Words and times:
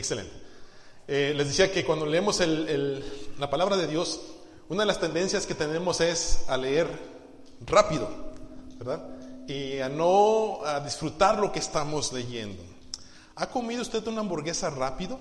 Excelente. 0.00 0.32
Eh, 1.06 1.34
les 1.36 1.48
decía 1.48 1.70
que 1.70 1.84
cuando 1.84 2.06
leemos 2.06 2.40
la 3.38 3.50
palabra 3.50 3.76
de 3.76 3.86
Dios, 3.86 4.18
una 4.70 4.80
de 4.80 4.86
las 4.86 4.98
tendencias 4.98 5.44
que 5.44 5.54
tenemos 5.54 6.00
es 6.00 6.44
a 6.48 6.56
leer 6.56 6.88
rápido, 7.66 8.08
¿verdad? 8.78 9.06
Y 9.46 9.78
a 9.80 9.90
no 9.90 10.64
a 10.64 10.80
disfrutar 10.80 11.38
lo 11.38 11.52
que 11.52 11.58
estamos 11.58 12.14
leyendo. 12.14 12.62
¿Ha 13.34 13.50
comido 13.50 13.82
usted 13.82 14.06
una 14.06 14.20
hamburguesa 14.20 14.70
rápido? 14.70 15.18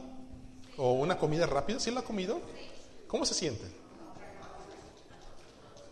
¿O 0.77 0.93
una 0.93 1.17
comida 1.17 1.45
rápida? 1.45 1.81
¿Sí 1.81 1.91
la 1.91 1.99
ha 1.99 2.03
comido? 2.03 2.39
¿Cómo 3.07 3.25
se 3.25 3.33
siente? 3.33 3.65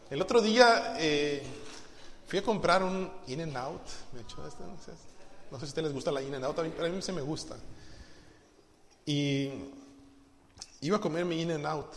El 0.09 0.21
otro 0.21 0.39
día 0.39 0.95
eh, 0.97 1.43
fui 2.25 2.39
a 2.39 2.41
comprar 2.41 2.83
un 2.83 3.11
In 3.27 3.41
n 3.41 3.57
Out. 3.57 3.81
Este, 4.17 4.63
no 4.63 4.79
sé 4.79 4.93
si 4.95 5.65
a 5.65 5.65
ustedes 5.65 5.83
les 5.87 5.93
gusta 5.93 6.09
la 6.09 6.21
In 6.21 6.33
n 6.33 6.45
Out, 6.45 6.59
a 6.59 6.61
a 6.61 6.89
mí 6.89 7.01
se 7.01 7.11
me 7.11 7.21
gusta. 7.21 7.57
Y 9.07 9.49
iba 10.81 10.97
a 10.97 10.99
comer 10.99 11.23
mi 11.23 11.41
In 11.41 11.51
n 11.51 11.65
Out, 11.65 11.93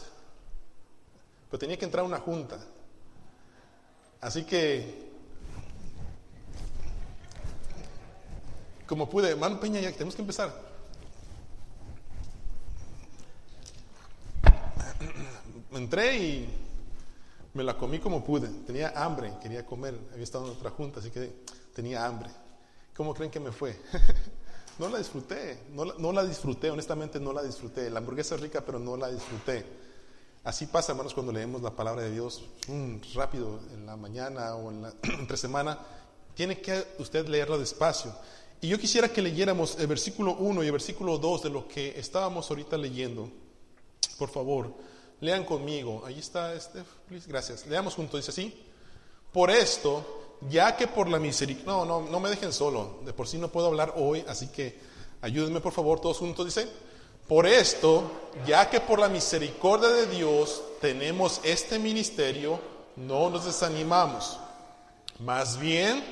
pero 1.51 1.59
tenía 1.59 1.77
que 1.77 1.85
entrar 1.85 2.05
a 2.05 2.07
una 2.07 2.21
junta. 2.21 2.57
Así 4.21 4.45
que, 4.45 5.11
como 8.87 9.11
pude, 9.11 9.35
mano 9.35 9.59
Peña, 9.59 9.81
ya 9.81 9.91
tenemos 9.91 10.15
que 10.15 10.23
empezar. 10.23 10.55
Entré 15.73 16.17
y 16.17 16.49
me 17.55 17.65
la 17.65 17.77
comí 17.77 17.99
como 17.99 18.23
pude. 18.23 18.47
Tenía 18.65 18.93
hambre, 18.95 19.33
quería 19.43 19.67
comer. 19.67 19.99
Había 20.13 20.23
estado 20.23 20.47
en 20.47 20.53
otra 20.53 20.71
junta, 20.71 21.01
así 21.01 21.11
que 21.11 21.33
tenía 21.75 22.07
hambre. 22.07 22.31
¿Cómo 22.95 23.13
creen 23.15 23.33
que 23.33 23.41
me 23.41 23.51
fue? 23.51 23.77
no 24.79 24.89
la 24.89 24.99
disfruté, 24.99 25.59
no 25.73 26.13
la, 26.13 26.25
disfruté, 26.25 26.71
honestamente 26.71 27.21
no 27.21 27.33
la 27.33 27.43
disfruté. 27.43 27.91
La 27.91 27.99
hamburguesa 27.99 28.35
es 28.35 28.41
rica, 28.41 28.63
pero 28.65 28.79
no 28.79 28.97
la 28.97 29.11
disfruté. 29.11 29.65
Así 30.45 30.67
pasa, 30.67 30.93
hermanos, 30.93 31.13
cuando 31.13 31.33
leemos 31.33 31.61
la 31.61 31.71
palabra 31.71 32.03
de 32.03 32.13
Dios 32.13 32.43
rápido 33.15 33.61
en 33.75 33.85
la 33.85 33.97
mañana 33.97 34.55
o 34.55 34.71
en 34.71 34.83
la, 34.83 34.95
entre 35.19 35.37
semana. 35.37 35.79
Tiene 36.35 36.61
que 36.61 36.87
usted 36.99 37.27
leerlo 37.27 37.59
despacio. 37.59 38.15
Y 38.63 38.69
yo 38.69 38.79
quisiera 38.79 39.09
que 39.09 39.21
leyéramos 39.21 39.79
el 39.79 39.87
versículo 39.87 40.35
1 40.35 40.63
y 40.63 40.67
el 40.67 40.73
versículo 40.73 41.19
2 41.19 41.43
de 41.43 41.51
lo 41.51 41.67
que 41.67 41.99
estábamos 41.99 42.49
ahorita 42.51 42.77
leyendo. 42.77 43.31
Por 44.19 44.31
favor. 44.31 44.73
Lean 45.21 45.45
conmigo. 45.45 46.03
Ahí 46.07 46.19
está, 46.19 46.59
Steph, 46.59 46.87
please. 47.09 47.29
Gracias. 47.29 47.67
Leamos 47.67 47.95
juntos. 47.95 48.21
Dice 48.21 48.31
así. 48.31 48.67
Por 49.33 49.51
esto, 49.51 50.20
ya 50.49 50.77
que 50.77 50.87
por 50.87 51.09
la 51.09 51.19
misericordia... 51.19 51.73
No, 51.73 51.85
no, 51.85 52.01
no 52.09 52.21
me 52.21 52.31
dejen 52.31 52.53
solo. 52.53 53.01
De 53.05 53.13
por 53.13 53.29
sí 53.29 53.39
no 53.39 53.49
puedo 53.49 53.67
hablar 53.67 53.95
hoy, 53.97 54.25
así 54.29 54.49
que 54.49 54.79
ayúdenme 55.21 55.61
por 55.61 55.73
favor 55.73 56.01
todos 56.01 56.19
juntos. 56.19 56.47
Dice. 56.47 56.69
Por 57.29 57.47
esto, 57.47 58.11
ya 58.45 58.69
que 58.69 58.81
por 58.81 58.99
la 58.99 59.09
misericordia 59.09 59.89
de 59.91 60.07
Dios 60.07 60.63
tenemos 60.81 61.41
este 61.45 61.79
ministerio, 61.79 62.59
no 62.97 63.31
nos 63.31 63.45
desanimamos. 63.45 64.37
Más 65.21 65.57
bien 65.57 66.03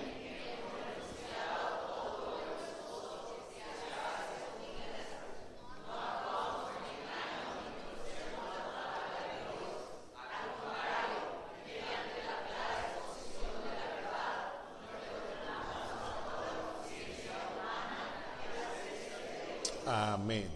Amén. 20.29 20.51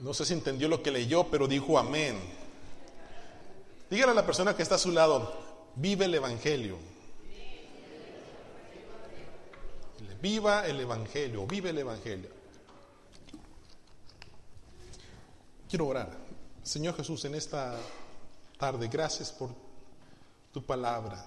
No 0.00 0.12
sé 0.12 0.26
si 0.26 0.34
entendió 0.34 0.68
lo 0.68 0.82
que 0.82 0.90
leyó, 0.90 1.30
pero 1.30 1.48
dijo 1.48 1.78
amén. 1.78 2.20
Dígale 3.88 4.12
a 4.12 4.14
la 4.14 4.26
persona 4.26 4.54
que 4.54 4.62
está 4.62 4.74
a 4.74 4.78
su 4.78 4.90
lado, 4.90 5.32
vive 5.76 6.04
el 6.04 6.14
Evangelio. 6.14 6.76
Viva 10.20 10.66
el 10.66 10.80
Evangelio, 10.80 11.46
vive 11.46 11.70
el 11.70 11.78
Evangelio. 11.78 12.28
Quiero 15.66 15.86
orar. 15.86 16.10
Señor 16.62 16.94
Jesús, 16.96 17.24
en 17.24 17.34
esta 17.34 17.78
tarde, 18.58 18.88
gracias 18.88 19.32
por 19.32 19.54
tu 20.52 20.62
palabra. 20.62 21.24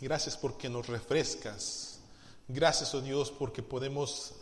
Gracias 0.00 0.36
porque 0.36 0.68
nos 0.68 0.88
refrescas. 0.88 2.00
Gracias, 2.48 2.92
oh 2.96 3.00
Dios, 3.00 3.30
porque 3.30 3.62
podemos 3.62 4.41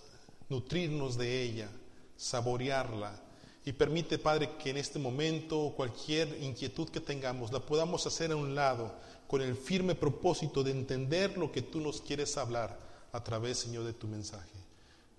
nutrirnos 0.51 1.17
de 1.17 1.43
ella, 1.43 1.71
saborearla. 2.17 3.19
Y 3.65 3.73
permite, 3.73 4.19
Padre, 4.19 4.57
que 4.59 4.71
en 4.71 4.77
este 4.77 4.99
momento 4.99 5.73
cualquier 5.77 6.43
inquietud 6.43 6.89
que 6.89 7.01
tengamos 7.01 7.53
la 7.53 7.61
podamos 7.61 8.07
hacer 8.07 8.33
a 8.33 8.37
un 8.37 8.55
lado 8.55 8.93
con 9.27 9.41
el 9.41 9.57
firme 9.57 9.95
propósito 9.95 10.63
de 10.63 10.73
entender 10.73 11.39
lo 11.39 11.53
que 11.53 11.63
tú 11.63 11.81
nos 11.81 12.01
quieres 12.01 12.37
hablar 12.37 12.79
a 13.13 13.23
través, 13.23 13.59
Señor, 13.59 13.85
de 13.85 13.93
tu 13.93 14.07
mensaje. 14.07 14.51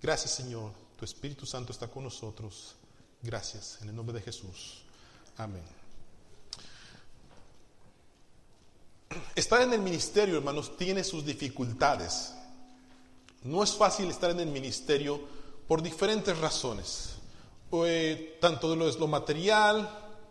Gracias, 0.00 0.32
Señor. 0.32 0.72
Tu 0.98 1.04
Espíritu 1.04 1.46
Santo 1.46 1.72
está 1.72 1.88
con 1.88 2.04
nosotros. 2.04 2.74
Gracias. 3.22 3.78
En 3.80 3.88
el 3.88 3.96
nombre 3.96 4.14
de 4.14 4.22
Jesús. 4.22 4.82
Amén. 5.36 5.62
Estar 9.34 9.62
en 9.62 9.72
el 9.72 9.80
ministerio, 9.80 10.36
hermanos, 10.36 10.76
tiene 10.76 11.04
sus 11.04 11.24
dificultades. 11.24 12.34
No 13.44 13.62
es 13.62 13.72
fácil 13.74 14.08
estar 14.10 14.30
en 14.30 14.40
el 14.40 14.48
ministerio 14.48 15.20
por 15.66 15.82
diferentes 15.82 16.38
razones, 16.38 17.16
eh, 17.72 18.38
tanto 18.40 18.70
de 18.70 18.76
lo, 18.76 18.90
lo 18.90 19.06
material, 19.06 19.88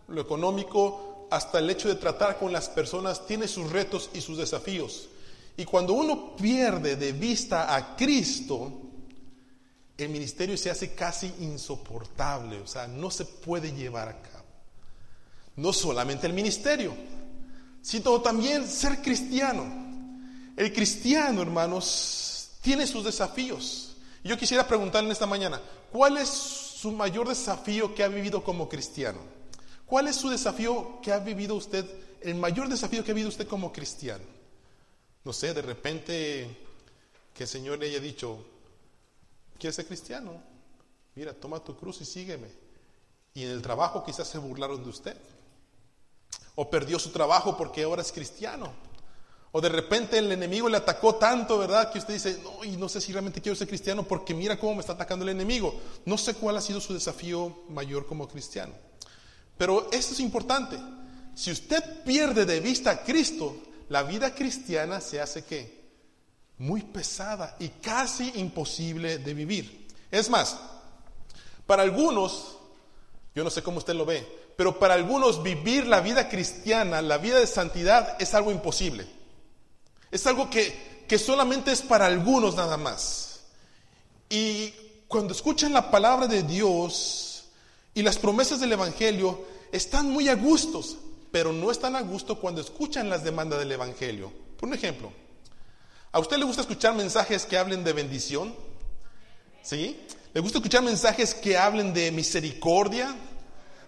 lo 0.08 0.22
económico, 0.22 1.28
hasta 1.32 1.60
el 1.60 1.70
hecho 1.70 1.88
de 1.88 1.96
tratar 1.96 2.38
con 2.38 2.52
las 2.52 2.70
personas, 2.70 3.26
tiene 3.26 3.48
sus 3.48 3.72
retos 3.72 4.10
y 4.14 4.22
sus 4.22 4.38
desafíos. 4.38 5.10
Y 5.58 5.66
cuando 5.66 5.94
uno 5.94 6.36
pierde 6.36 6.96
de 6.96 7.12
vista 7.12 7.76
a 7.76 7.96
Cristo, 7.96 8.72
el 9.98 10.10
ministerio 10.10 10.58
se 10.58 10.70
hace 10.70 10.94
casi 10.94 11.34
insoportable, 11.40 12.60
o 12.60 12.68
sea, 12.68 12.88
no 12.88 13.12
se 13.12 13.26
puede 13.26 13.72
llevar 13.72 14.10
a 14.10 14.22
cabo. 14.22 14.46
No 15.58 15.74
solamente 15.74 16.28
el 16.28 16.34
ministerio, 16.34 16.94
sino 17.82 18.22
también 18.22 18.68
ser 18.68 19.02
cristiano. 19.02 19.66
El 20.56 20.74
cristiano, 20.74 21.42
hermanos, 21.42 22.31
tiene 22.62 22.88
sus 22.88 23.04
desafíos. 23.04 23.98
Yo 24.24 24.38
quisiera 24.38 24.68
preguntarle 24.68 25.08
en 25.08 25.14
esta 25.14 25.26
mañana, 25.26 25.60
¿cuál 25.92 26.18
es 26.18 26.30
su 26.30 26.92
mayor 26.92 27.28
desafío 27.28 27.94
que 27.94 28.04
ha 28.04 28.08
vivido 28.08 28.44
como 28.44 28.70
cristiano? 28.70 29.20
¿Cuál 29.86 30.08
es 30.08 30.16
su 30.16 30.30
desafío 30.30 31.00
que 31.02 31.12
ha 31.12 31.20
vivido 31.20 31.56
usted, 31.56 31.86
el 32.22 32.36
mayor 32.36 32.70
desafío 32.70 33.04
que 33.04 33.12
ha 33.12 33.14
vivido 33.16 33.30
usted 33.30 33.48
como 33.48 33.74
cristiano? 33.74 34.24
No 35.24 35.34
sé, 35.34 35.54
de 35.54 35.62
repente 35.62 36.58
que 37.34 37.44
el 37.44 37.50
Señor 37.50 37.80
le 37.80 37.88
haya 37.88 38.00
dicho, 38.00 38.44
¿quieres 39.60 39.76
ser 39.76 39.88
cristiano? 39.88 40.42
Mira, 41.16 41.34
toma 41.34 41.64
tu 41.64 41.76
cruz 41.76 42.02
y 42.02 42.06
sígueme. 42.06 42.48
Y 43.34 43.44
en 43.44 43.50
el 43.50 43.62
trabajo 43.62 44.04
quizás 44.04 44.28
se 44.28 44.38
burlaron 44.38 44.84
de 44.84 44.90
usted. 44.90 45.18
O 46.56 46.70
perdió 46.70 47.00
su 47.00 47.12
trabajo 47.12 47.58
porque 47.58 47.84
ahora 47.84 48.02
es 48.02 48.12
cristiano. 48.12 48.74
O 49.54 49.60
de 49.60 49.70
repente 49.70 50.18
el 50.18 50.32
enemigo 50.32 50.70
le 50.70 50.78
atacó 50.78 51.16
tanto, 51.16 51.58
¿verdad? 51.58 51.92
Que 51.92 52.00
usted 52.00 52.14
dice, 52.14 52.40
no, 52.42 52.64
y 52.64 52.78
no 52.78 52.88
sé 52.88 53.02
si 53.02 53.12
realmente 53.12 53.42
quiero 53.42 53.56
ser 53.56 53.68
cristiano 53.68 54.04
porque 54.04 54.34
mira 54.34 54.58
cómo 54.58 54.76
me 54.76 54.80
está 54.80 54.94
atacando 54.94 55.24
el 55.24 55.30
enemigo. 55.30 55.78
No 56.06 56.18
sé 56.18 56.36
cuál 56.36 56.56
ha 56.56 56.62
sido 56.62 56.80
su 56.80 56.94
desafío 56.94 57.64
mayor 57.68 58.06
como 58.06 58.30
cristiano. 58.30 58.74
Pero 59.58 59.90
esto 59.92 60.14
es 60.14 60.22
importante. 60.22 60.80
Si 61.36 61.52
usted 61.52 62.04
pierde 62.04 62.46
de 62.46 62.62
vista 62.62 62.92
a 62.92 63.04
Cristo, 63.04 63.58
la 63.90 64.04
vida 64.04 64.34
cristiana 64.34 65.02
se 65.02 65.20
hace 65.20 65.44
qué? 65.44 65.82
Muy 66.58 66.82
pesada 66.82 67.58
y 67.60 67.68
casi 67.70 68.32
imposible 68.36 69.18
de 69.18 69.34
vivir. 69.34 69.88
Es 70.10 70.30
más, 70.30 70.58
para 71.66 71.84
algunos, 71.84 72.58
yo 73.36 73.44
no 73.44 73.50
sé 73.50 73.62
cómo 73.62 73.80
usted 73.80 73.96
lo 73.96 74.06
ve, 74.06 74.26
pero 74.56 74.80
para 74.80 74.94
algunos 74.94 75.44
vivir 75.44 75.88
la 75.88 76.00
vida 76.00 76.30
cristiana, 76.30 77.02
la 77.02 77.18
vida 77.18 77.40
de 77.40 77.48
santidad, 77.48 78.16
es 78.22 78.34
algo 78.34 78.52
imposible. 78.52 79.08
Es 80.12 80.28
algo 80.28 80.50
que, 80.50 81.06
que 81.08 81.18
solamente 81.18 81.72
es 81.72 81.82
para 81.82 82.06
algunos 82.06 82.56
nada 82.56 82.78
más. 82.78 83.42
Y 84.30 84.74
cuando 85.08 85.34
escuchan 85.34 85.74
la 85.74 85.90
palabra 85.90 86.28
de 86.28 86.44
Dios 86.44 87.46
y 87.94 88.02
las 88.02 88.18
promesas 88.18 88.60
del 88.60 88.74
Evangelio, 88.74 89.46
están 89.72 90.10
muy 90.10 90.30
a 90.30 90.36
gustos, 90.36 90.98
pero 91.32 91.54
no 91.54 91.72
están 91.72 91.96
a 91.96 92.02
gusto 92.02 92.40
cuando 92.40 92.62
escuchan 92.62 93.10
las 93.10 93.24
demandas 93.24 93.60
del 93.60 93.72
Evangelio. 93.72 94.32
Por 94.58 94.70
un 94.70 94.76
ejemplo, 94.76 95.12
¿a 96.12 96.20
usted 96.20 96.38
le 96.38 96.46
gusta 96.46 96.62
escuchar 96.62 96.94
mensajes 96.94 97.46
que 97.46 97.58
hablen 97.58 97.84
de 97.84 97.94
bendición? 97.94 98.54
¿Sí? 99.62 100.00
¿Le 100.34 100.42
gusta 100.42 100.60
escuchar 100.60 100.84
mensajes 100.84 101.34
que 101.34 101.58
hablen 101.58 101.94
de 101.94 102.12
misericordia, 102.12 103.16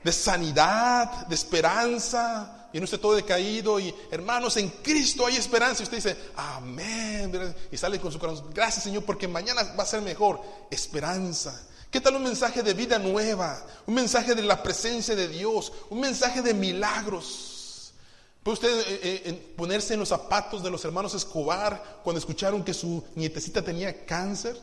de 0.04 0.12
sanidad, 0.12 1.28
de 1.28 1.36
esperanza, 1.36 2.63
y 2.74 2.84
usted 2.84 3.00
todo 3.00 3.16
decaído 3.16 3.80
y 3.80 3.94
hermanos, 4.10 4.58
en 4.58 4.68
Cristo 4.68 5.28
hay 5.28 5.36
esperanza. 5.36 5.84
Y 5.84 5.86
usted 5.86 5.98
dice, 5.98 6.18
amén. 6.36 7.56
Y 7.72 7.78
sale 7.78 8.00
con 8.00 8.12
su 8.12 8.18
corazón, 8.18 8.50
gracias 8.52 8.84
Señor, 8.84 9.04
porque 9.04 9.28
mañana 9.28 9.62
va 9.78 9.84
a 9.84 9.88
ser 9.88 10.02
mejor. 10.02 10.42
Esperanza. 10.72 11.68
¿Qué 11.92 12.02
tal 12.02 12.16
un 12.16 12.24
mensaje 12.24 12.64
de 12.64 12.74
vida 12.74 12.98
nueva? 12.98 13.64
Un 13.86 13.94
mensaje 13.94 14.34
de 14.34 14.42
la 14.42 14.64
presencia 14.64 15.16
de 15.16 15.28
Dios, 15.28 15.72
un 15.92 16.00
mensaje 16.00 16.42
de 16.42 16.56
milagros. 16.56 17.94
¿Puede 18.42 18.54
usted 18.56 18.80
eh, 18.88 19.22
eh, 19.26 19.54
ponerse 19.56 19.94
en 19.94 20.00
los 20.00 20.10
zapatos 20.10 20.64
de 20.64 20.72
los 20.72 20.84
hermanos 20.84 21.14
Escobar 21.14 22.02
cuando 22.04 22.18
escucharon 22.18 22.64
que 22.64 22.74
su 22.74 23.04
nietecita 23.14 23.62
tenía 23.62 24.06
cáncer? 24.06 24.60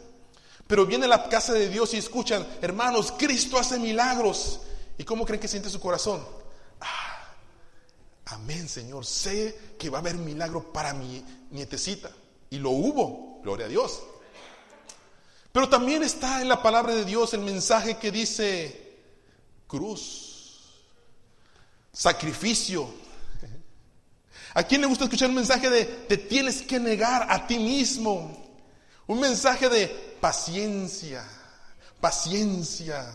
Pero 0.67 0.85
viene 0.85 1.05
a 1.05 1.09
la 1.09 1.29
casa 1.29 1.53
de 1.53 1.69
Dios 1.69 1.95
y 1.95 1.99
escuchan, 1.99 2.45
hermanos, 2.61 3.13
Cristo 3.17 3.57
hace 3.57 3.79
milagros. 3.79 4.61
¿Y 4.99 5.05
cómo 5.05 5.25
creen 5.25 5.41
que 5.41 5.49
siente 5.49 5.71
su 5.71 5.79
corazón? 5.81 6.40
Amén, 8.31 8.69
Señor. 8.69 9.05
Sé 9.05 9.75
que 9.79 9.91
va 9.91 9.99
a 9.99 10.01
haber 10.01 10.17
milagro 10.17 10.73
para 10.73 10.93
mi 10.93 11.25
nietecita. 11.51 12.11
Y 12.49 12.59
lo 12.59 12.71
hubo, 12.71 13.41
gloria 13.43 13.67
a 13.67 13.69
Dios. 13.69 14.03
Pero 15.53 15.69
también 15.69 16.03
está 16.03 16.41
en 16.41 16.49
la 16.49 16.63
palabra 16.63 16.95
de 16.95 17.05
Dios 17.05 17.35
el 17.35 17.41
mensaje 17.41 17.99
que 17.99 18.13
dice 18.13 18.99
cruz, 19.67 20.85
sacrificio. 21.93 22.89
¿A 24.55 24.63
quién 24.63 24.81
le 24.81 24.87
gusta 24.87 25.05
escuchar 25.05 25.29
un 25.29 25.37
mensaje 25.37 25.71
de 25.71 25.85
te 25.85 26.17
tienes 26.17 26.63
que 26.63 26.79
negar 26.79 27.27
a 27.29 27.47
ti 27.47 27.59
mismo? 27.59 28.37
Un 29.07 29.21
mensaje 29.21 29.69
de 29.69 29.89
paciencia, 30.21 31.25
paciencia. 32.01 33.13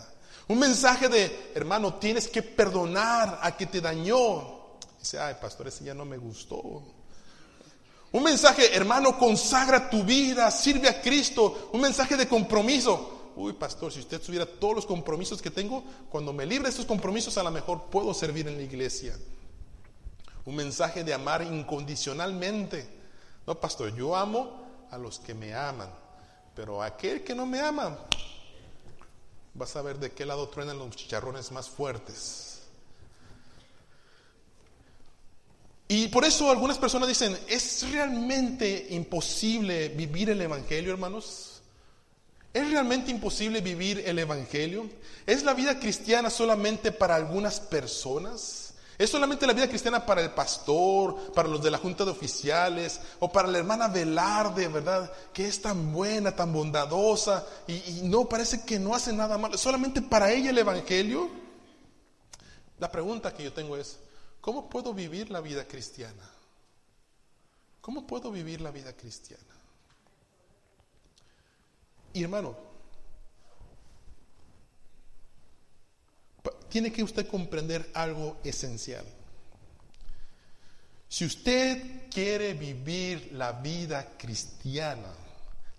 Un 0.48 0.60
mensaje 0.60 1.08
de, 1.08 1.52
hermano, 1.56 1.96
tienes 1.96 2.28
que 2.28 2.44
perdonar 2.44 3.40
a 3.42 3.56
que 3.56 3.66
te 3.66 3.80
dañó. 3.80 4.55
Dice, 5.06 5.20
ay, 5.20 5.36
pastor, 5.40 5.68
ese 5.68 5.84
ya 5.84 5.94
no 5.94 6.04
me 6.04 6.18
gustó. 6.18 6.82
Un 8.12 8.24
mensaje, 8.24 8.76
hermano, 8.76 9.20
consagra 9.20 9.88
tu 9.88 10.04
vida, 10.04 10.50
sirve 10.50 10.90
a 10.90 11.00
Cristo. 11.00 11.70
Un 11.74 11.82
mensaje 11.82 12.18
de 12.18 12.28
compromiso. 12.28 13.34
Uy, 13.36 13.54
pastor, 13.54 13.92
si 13.92 14.00
usted 14.00 14.20
tuviera 14.20 14.48
todos 14.48 14.78
los 14.78 14.86
compromisos 14.88 15.44
que 15.44 15.52
tengo, 15.52 15.84
cuando 16.10 16.34
me 16.34 16.44
libre 16.44 16.64
de 16.64 16.70
estos 16.72 16.88
compromisos, 16.88 17.38
a 17.38 17.44
lo 17.44 17.52
mejor 17.52 17.84
puedo 17.84 18.16
servir 18.16 18.48
en 18.48 18.58
la 18.58 18.64
iglesia. 18.64 19.16
Un 20.44 20.56
mensaje 20.56 21.04
de 21.04 21.14
amar 21.14 21.44
incondicionalmente. 21.44 22.90
No, 23.46 23.54
pastor, 23.60 23.96
yo 23.96 24.16
amo 24.16 24.88
a 24.90 24.98
los 24.98 25.20
que 25.20 25.36
me 25.36 25.54
aman, 25.54 25.92
pero 26.56 26.82
aquel 26.82 27.24
que 27.24 27.36
no 27.36 27.46
me 27.46 27.62
ama, 27.62 27.96
vas 29.54 29.76
a 29.76 29.84
ver 29.84 30.00
de 30.00 30.14
qué 30.14 30.26
lado 30.26 30.50
truenan 30.50 30.80
los 30.80 30.96
chicharrones 30.96 31.52
más 31.52 31.70
fuertes. 31.70 32.45
Y 35.88 36.08
por 36.08 36.26
eso 36.26 36.50
algunas 36.50 36.78
personas 36.78 37.08
dicen, 37.08 37.38
¿es 37.48 37.90
realmente 37.92 38.88
imposible 38.90 39.90
vivir 39.90 40.32
el 40.32 40.42
Evangelio, 40.42 40.92
hermanos? 40.92 41.62
¿Es 42.54 42.72
realmente 42.72 43.12
imposible 43.12 43.62
vivir 43.62 44.02
el 44.06 44.18
Evangelio? 44.18 44.90
¿Es 45.28 45.44
la 45.44 45.54
vida 45.54 45.80
cristiana 45.80 46.30
solamente 46.30 46.92
para 46.92 47.16
algunas 47.16 47.60
personas? 47.60 48.74
¿Es 48.98 49.10
solamente 49.10 49.46
la 49.46 49.54
vida 49.54 49.68
cristiana 49.68 50.06
para 50.06 50.22
el 50.22 50.32
pastor, 50.32 51.34
para 51.34 51.50
los 51.50 51.62
de 51.62 51.70
la 51.70 51.78
junta 51.78 52.06
de 52.06 52.12
oficiales 52.12 53.02
o 53.20 53.30
para 53.30 53.50
la 53.50 53.58
hermana 53.58 53.90
Velarde, 53.90 54.70
verdad? 54.70 55.12
Que 55.34 55.48
es 55.48 55.62
tan 55.62 55.92
buena, 55.92 56.34
tan 56.34 56.54
bondadosa 56.54 57.46
y, 57.68 58.02
no 58.04 58.30
parece 58.30 58.64
que 58.64 58.80
no 58.80 58.96
hace 58.96 59.12
nada 59.12 59.38
malo. 59.38 59.58
¿Solamente 59.58 60.02
para 60.02 60.32
ella 60.32 60.50
el 60.50 60.58
Evangelio? 60.58 61.30
La 62.80 62.90
pregunta 62.90 63.34
que 63.34 63.44
yo 63.44 63.52
tengo 63.52 63.76
es, 63.76 64.00
¿Cómo 64.46 64.70
puedo 64.70 64.94
vivir 64.94 65.32
la 65.32 65.42
vida 65.42 65.68
cristiana? 65.68 66.22
¿Cómo 67.82 68.06
puedo 68.06 68.30
vivir 68.32 68.62
la 68.62 68.70
vida 68.70 68.94
cristiana? 68.94 69.42
Y 72.14 72.22
hermano, 72.22 72.56
tiene 76.70 76.94
que 76.94 77.02
usted 77.02 77.28
comprender 77.28 77.90
algo 77.96 78.38
esencial. 78.44 79.04
Si 81.10 81.26
usted 81.26 82.08
quiere 82.12 82.54
vivir 82.54 83.32
la 83.32 83.52
vida 83.52 84.16
cristiana, 84.16 85.12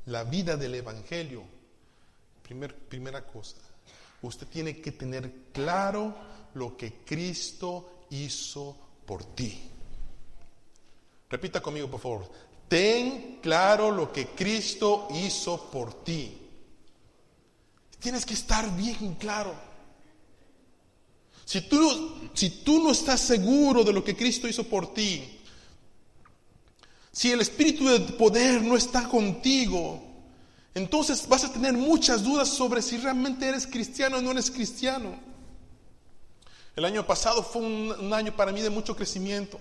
la 0.06 0.24
vida 0.24 0.56
del 0.56 0.74
Evangelio, 0.74 1.44
primera 2.88 3.24
cosa, 3.24 3.58
usted 4.22 4.48
tiene 4.48 4.80
que 4.80 4.90
tener 4.90 5.32
claro 5.52 6.16
lo 6.54 6.76
que 6.76 7.04
Cristo 7.04 7.92
hizo 8.10 8.76
por 9.04 9.24
ti. 9.24 9.58
Repita 11.28 11.60
conmigo, 11.60 11.90
por 11.90 12.00
favor. 12.00 12.30
Ten 12.68 13.38
claro 13.42 13.90
lo 13.90 14.12
que 14.12 14.28
Cristo 14.28 15.08
hizo 15.10 15.70
por 15.70 16.04
ti. 16.04 16.36
Tienes 17.98 18.26
que 18.26 18.34
estar 18.34 18.74
bien 18.76 19.14
claro. 19.14 19.54
Si 21.44 21.60
tú, 21.62 22.30
si 22.34 22.50
tú 22.50 22.82
no 22.82 22.90
estás 22.90 23.20
seguro 23.20 23.84
de 23.84 23.92
lo 23.92 24.02
que 24.02 24.16
Cristo 24.16 24.48
hizo 24.48 24.64
por 24.64 24.92
ti, 24.92 25.40
si 27.12 27.30
el 27.30 27.40
espíritu 27.40 27.86
de 27.88 28.00
poder 28.00 28.62
no 28.62 28.76
está 28.76 29.08
contigo, 29.08 30.02
entonces 30.74 31.26
vas 31.28 31.44
a 31.44 31.52
tener 31.52 31.72
muchas 31.72 32.22
dudas 32.22 32.48
sobre 32.48 32.82
si 32.82 32.98
realmente 32.98 33.46
eres 33.48 33.66
cristiano 33.66 34.18
o 34.18 34.20
no 34.20 34.32
eres 34.32 34.50
cristiano. 34.50 35.18
El 36.76 36.84
año 36.84 37.06
pasado 37.06 37.42
fue 37.42 37.62
un, 37.62 38.12
año 38.12 38.36
para 38.36 38.52
mí 38.52 38.60
de 38.60 38.68
mucho 38.68 38.94
crecimiento. 38.94 39.58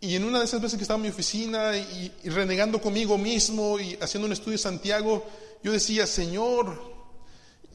Y 0.00 0.16
en 0.16 0.24
una 0.24 0.40
de 0.40 0.46
esas 0.46 0.60
veces 0.60 0.76
que 0.76 0.82
estaba 0.82 0.96
en 0.96 1.02
mi 1.02 1.08
oficina 1.08 1.76
y, 1.76 2.12
renegando 2.24 2.80
conmigo 2.80 3.16
mismo 3.16 3.78
y 3.78 3.96
haciendo 4.00 4.26
un 4.26 4.32
estudio 4.32 4.52
de 4.52 4.62
Santiago, 4.62 5.24
yo 5.62 5.70
decía, 5.70 6.08
Señor, 6.08 6.76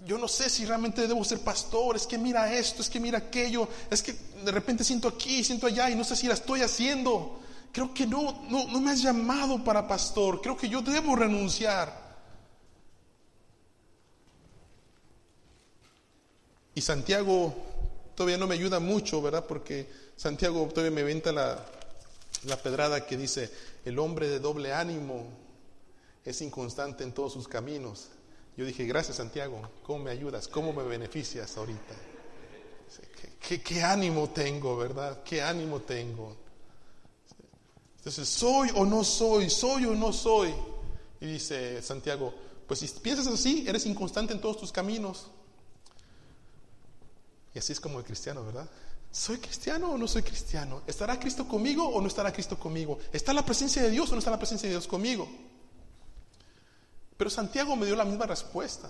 yo 0.06 0.18
no 0.18 0.28
sé 0.28 0.50
si 0.50 0.66
realmente 0.66 1.08
debo 1.08 1.24
ser 1.24 1.40
pastor, 1.40 1.96
es 1.96 2.06
que 2.06 2.18
mira 2.18 2.54
esto, 2.54 2.82
es 2.82 2.90
que 2.90 3.00
mira 3.00 3.18
aquello, 3.18 3.68
es 3.90 4.04
que 4.04 4.14
de 4.44 4.52
repente 4.52 4.84
siento 4.84 5.08
aquí, 5.08 5.42
siento 5.42 5.68
allá 5.68 5.90
y 5.90 5.96
no 5.96 6.04
sé 6.04 6.18
si 6.18 6.28
la 6.28 6.34
estoy 6.34 6.62
haciendo. 6.62 7.40
Creo 7.72 7.94
que 7.94 8.06
no, 8.06 8.44
no, 8.50 8.68
no 8.68 8.82
me 8.82 8.92
has 8.92 9.02
llamado 9.02 9.64
para 9.64 9.88
pastor, 9.88 10.42
creo 10.42 10.58
que 10.58 10.68
yo 10.68 10.82
debo 10.82 11.16
renunciar. 11.16 12.03
Y 16.76 16.82
Santiago 16.82 17.54
todavía 18.16 18.38
no 18.38 18.48
me 18.48 18.56
ayuda 18.56 18.80
mucho, 18.80 19.22
¿verdad? 19.22 19.46
Porque 19.46 19.90
Santiago 20.16 20.68
todavía 20.70 20.96
me 20.96 21.04
venta 21.04 21.32
la, 21.32 21.64
la 22.46 22.58
pedrada 22.58 23.06
que 23.06 23.18
dice, 23.18 23.50
el 23.86 24.00
hombre 24.00 24.28
de 24.30 24.40
doble 24.40 24.74
ánimo 24.74 25.28
es 26.26 26.42
inconstante 26.42 27.04
en 27.04 27.14
todos 27.14 27.34
sus 27.34 27.48
caminos. 27.48 28.10
Yo 28.56 28.66
dije, 28.66 28.86
gracias 28.86 29.18
Santiago, 29.18 29.62
¿cómo 29.84 30.04
me 30.04 30.12
ayudas? 30.12 30.48
¿Cómo 30.48 30.74
me 30.74 30.84
beneficias 30.84 31.58
ahorita? 31.58 31.96
¿Qué, 33.40 33.62
qué, 33.62 33.82
ánimo 33.82 34.30
tengo, 34.30 34.78
verdad? 34.78 35.22
¿Qué 35.24 35.42
ánimo 35.42 35.82
tengo? 35.82 36.38
Entonces, 37.98 38.30
¿soy 38.30 38.70
o 38.76 38.86
no 38.86 39.04
soy? 39.04 39.50
¿Soy 39.50 39.86
o 39.86 39.96
no 39.96 40.14
soy? 40.14 40.54
Y 41.20 41.26
dice 41.26 41.82
Santiago, 41.82 42.34
pues 42.68 42.80
si 42.80 42.88
piensas 42.88 43.28
así, 43.28 43.66
eres 43.68 43.86
inconstante 43.86 44.34
en 44.34 44.40
todos 44.40 44.58
tus 44.58 44.72
caminos. 44.72 45.28
Y 47.54 47.60
así 47.60 47.74
es 47.74 47.80
como 47.80 48.00
el 48.00 48.06
cristiano, 48.06 48.44
¿verdad? 48.44 48.70
¿Soy 49.12 49.38
cristiano 49.38 49.92
o 49.92 49.98
no 49.98 50.08
soy 50.08 50.24
cristiano? 50.24 50.82
¿Estará 50.88 51.20
Cristo 51.20 51.48
conmigo 51.48 51.88
o 51.88 52.02
no 52.02 52.08
estará 52.08 52.34
Cristo 52.34 52.58
conmigo? 52.58 52.98
¿Está 53.12 53.32
la 53.32 53.46
presencia 53.46 53.82
de 53.84 53.92
Dios 53.92 54.10
o 54.10 54.14
no 54.14 54.20
está 54.20 54.32
la 54.32 54.40
presencia 54.40 54.68
de 54.68 54.74
Dios 54.74 54.88
conmigo? 54.88 55.30
Pero 57.16 57.30
Santiago 57.30 57.76
me 57.76 57.86
dio 57.86 57.96
la 57.96 58.06
misma 58.06 58.26
respuesta. 58.26 58.90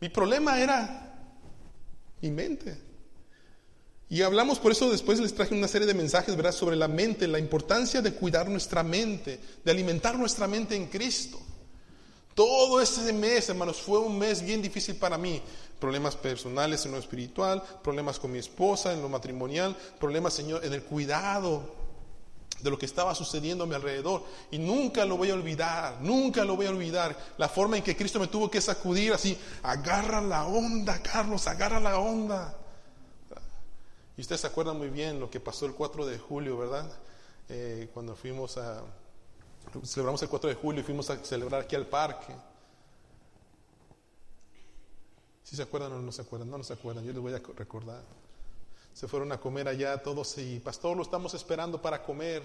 Mi 0.00 0.08
problema 0.08 0.60
era 0.60 1.12
mi 2.20 2.30
mente. 2.30 2.80
Y 4.08 4.22
hablamos 4.22 4.60
por 4.60 4.70
eso 4.70 4.90
después 4.90 5.18
les 5.18 5.34
traje 5.34 5.54
una 5.54 5.66
serie 5.66 5.88
de 5.88 5.94
mensajes, 5.94 6.36
¿verdad? 6.36 6.52
Sobre 6.52 6.76
la 6.76 6.86
mente, 6.86 7.26
la 7.26 7.40
importancia 7.40 8.00
de 8.00 8.14
cuidar 8.14 8.48
nuestra 8.48 8.84
mente, 8.84 9.40
de 9.64 9.70
alimentar 9.72 10.16
nuestra 10.16 10.46
mente 10.46 10.76
en 10.76 10.86
Cristo. 10.86 11.40
Todo 12.34 12.80
ese 12.80 13.12
mes, 13.12 13.48
hermanos, 13.48 13.80
fue 13.80 13.98
un 13.98 14.18
mes 14.18 14.42
bien 14.42 14.60
difícil 14.60 14.96
para 14.96 15.16
mí. 15.16 15.40
Problemas 15.78 16.16
personales 16.16 16.84
en 16.84 16.92
lo 16.92 16.98
espiritual, 16.98 17.62
problemas 17.82 18.18
con 18.18 18.32
mi 18.32 18.38
esposa 18.38 18.92
en 18.92 19.02
lo 19.02 19.08
matrimonial, 19.08 19.76
problemas, 20.00 20.34
Señor, 20.34 20.64
en 20.64 20.72
el 20.72 20.82
cuidado 20.82 21.84
de 22.60 22.70
lo 22.70 22.78
que 22.78 22.86
estaba 22.86 23.14
sucediendo 23.14 23.64
a 23.64 23.66
mi 23.66 23.74
alrededor. 23.74 24.24
Y 24.50 24.58
nunca 24.58 25.04
lo 25.04 25.16
voy 25.16 25.30
a 25.30 25.34
olvidar, 25.34 25.98
nunca 26.00 26.44
lo 26.44 26.56
voy 26.56 26.66
a 26.66 26.70
olvidar. 26.70 27.16
La 27.36 27.48
forma 27.48 27.76
en 27.76 27.84
que 27.84 27.96
Cristo 27.96 28.18
me 28.18 28.26
tuvo 28.26 28.50
que 28.50 28.60
sacudir 28.60 29.12
así, 29.12 29.38
agarra 29.62 30.20
la 30.20 30.46
onda, 30.46 31.00
Carlos, 31.02 31.46
agarra 31.46 31.78
la 31.78 31.98
onda. 31.98 32.58
Y 34.16 34.22
ustedes 34.22 34.40
se 34.40 34.46
acuerdan 34.46 34.78
muy 34.78 34.88
bien 34.88 35.20
lo 35.20 35.30
que 35.30 35.40
pasó 35.40 35.66
el 35.66 35.74
4 35.74 36.06
de 36.06 36.18
julio, 36.18 36.56
¿verdad? 36.56 36.90
Eh, 37.48 37.90
cuando 37.92 38.16
fuimos 38.16 38.56
a, 38.56 38.82
Celebramos 39.82 40.22
el 40.22 40.28
4 40.28 40.50
de 40.50 40.54
julio 40.54 40.80
y 40.80 40.84
fuimos 40.84 41.10
a 41.10 41.16
celebrar 41.24 41.62
aquí 41.62 41.74
al 41.74 41.86
parque. 41.86 42.34
Si 45.42 45.56
se 45.56 45.62
acuerdan 45.62 45.92
o 45.92 45.98
no 46.00 46.12
se 46.12 46.22
acuerdan, 46.22 46.50
no, 46.50 46.58
no 46.58 46.64
se 46.64 46.72
acuerdan, 46.72 47.04
yo 47.04 47.12
les 47.12 47.20
voy 47.20 47.34
a 47.34 47.40
recordar. 47.56 48.02
Se 48.92 49.08
fueron 49.08 49.32
a 49.32 49.38
comer 49.38 49.68
allá 49.68 50.02
todos 50.02 50.38
y 50.38 50.60
pastor, 50.60 50.96
lo 50.96 51.02
estamos 51.02 51.34
esperando 51.34 51.82
para 51.82 52.02
comer. 52.02 52.42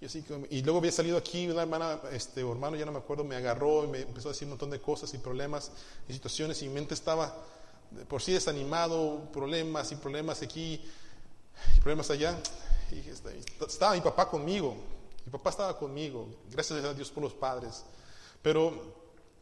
Y, 0.00 0.06
así, 0.06 0.22
y 0.50 0.62
luego 0.62 0.80
había 0.80 0.92
salido 0.92 1.16
aquí, 1.16 1.48
una 1.48 1.62
hermana, 1.62 2.00
este 2.12 2.40
hermano, 2.42 2.76
ya 2.76 2.84
no 2.84 2.92
me 2.92 2.98
acuerdo, 2.98 3.24
me 3.24 3.36
agarró 3.36 3.84
y 3.84 3.86
me 3.86 4.00
empezó 4.00 4.28
a 4.28 4.32
decir 4.32 4.46
un 4.46 4.50
montón 4.50 4.70
de 4.70 4.80
cosas 4.80 5.14
y 5.14 5.18
problemas 5.18 5.70
y 6.06 6.12
situaciones 6.12 6.60
y 6.62 6.68
mi 6.68 6.74
mente 6.74 6.92
estaba 6.92 7.34
por 8.08 8.20
sí 8.20 8.32
desanimado, 8.32 9.28
problemas 9.32 9.90
y 9.92 9.96
problemas 9.96 10.42
aquí 10.42 10.84
y 11.76 11.80
problemas 11.80 12.10
allá. 12.10 12.36
Y 12.92 13.02
estaba 13.64 13.94
mi 13.94 14.00
papá 14.00 14.28
conmigo, 14.28 14.76
mi 15.26 15.32
papá 15.32 15.50
estaba 15.50 15.76
conmigo, 15.76 16.28
gracias 16.50 16.84
a 16.84 16.94
Dios 16.94 17.10
por 17.10 17.24
los 17.24 17.34
padres. 17.34 17.84
Pero 18.42 18.94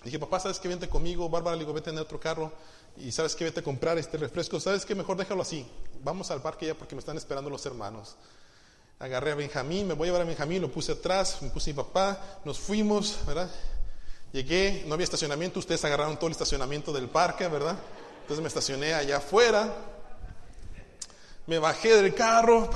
dije, 0.03 0.19
papá, 0.19 0.41
¿sabes 0.41 0.59
qué? 0.59 0.67
Vente 0.67 0.89
conmigo. 0.89 1.29
Bárbara 1.29 1.57
le 1.57 1.61
digo, 1.61 1.75
vete 1.75 1.91
en 1.91 1.99
otro 1.99 2.19
carro. 2.19 2.51
Y 2.97 3.13
¿sabes 3.13 3.37
qué? 3.37 3.45
Vete 3.45 3.61
a 3.61 3.63
comprar 3.63 3.99
este 3.99 4.17
refresco. 4.17 4.59
¿Sabes 4.59 4.87
qué? 4.87 4.95
Mejor 4.95 5.19
déjalo 5.19 5.43
así. 5.43 5.67
Vamos 6.03 6.31
al 6.31 6.41
parque 6.41 6.67
ya 6.67 6.75
porque 6.75 6.95
me 6.95 7.01
están 7.01 7.19
esperando 7.19 7.51
los 7.51 7.67
hermanos. 7.67 8.17
Agarré 8.99 9.33
a 9.33 9.35
Benjamín, 9.35 9.87
me 9.87 9.93
voy 9.93 10.07
a 10.07 10.13
llevar 10.13 10.23
a 10.23 10.25
Benjamín, 10.25 10.63
lo 10.63 10.73
puse 10.73 10.93
atrás, 10.93 11.43
me 11.43 11.51
puse 11.51 11.71
mi 11.73 11.77
papá, 11.77 12.41
nos 12.47 12.59
fuimos, 12.59 13.19
¿verdad? 13.27 13.51
Llegué, 14.33 14.85
no 14.87 14.95
había 14.95 15.05
estacionamiento, 15.05 15.59
ustedes 15.59 15.85
agarraron 15.85 16.17
todo 16.17 16.29
el 16.29 16.33
estacionamiento 16.33 16.93
del 16.93 17.09
parque, 17.09 17.47
¿verdad? 17.49 17.77
Entonces 18.23 18.41
me 18.41 18.49
estacioné 18.49 18.95
allá 18.95 19.19
afuera, 19.19 19.75
me 21.47 21.59
bajé 21.59 21.97
del 21.97 22.15
carro, 22.15 22.71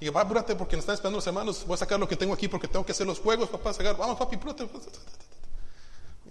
y 0.00 0.08
va, 0.08 0.20
apúrate 0.20 0.54
porque 0.54 0.76
nos 0.76 0.82
están 0.82 0.94
esperando 0.94 1.16
los 1.16 1.26
hermanos, 1.26 1.64
voy 1.66 1.74
a 1.74 1.78
sacar 1.78 1.98
lo 1.98 2.08
que 2.08 2.16
tengo 2.16 2.34
aquí 2.34 2.48
porque 2.48 2.68
tengo 2.68 2.84
que 2.84 2.92
hacer 2.92 3.06
los 3.06 3.18
juegos, 3.18 3.48
papá, 3.48 3.72
sacar, 3.72 3.96
vamos 3.96 4.18
papi, 4.18 4.36
apúrate. 4.36 4.68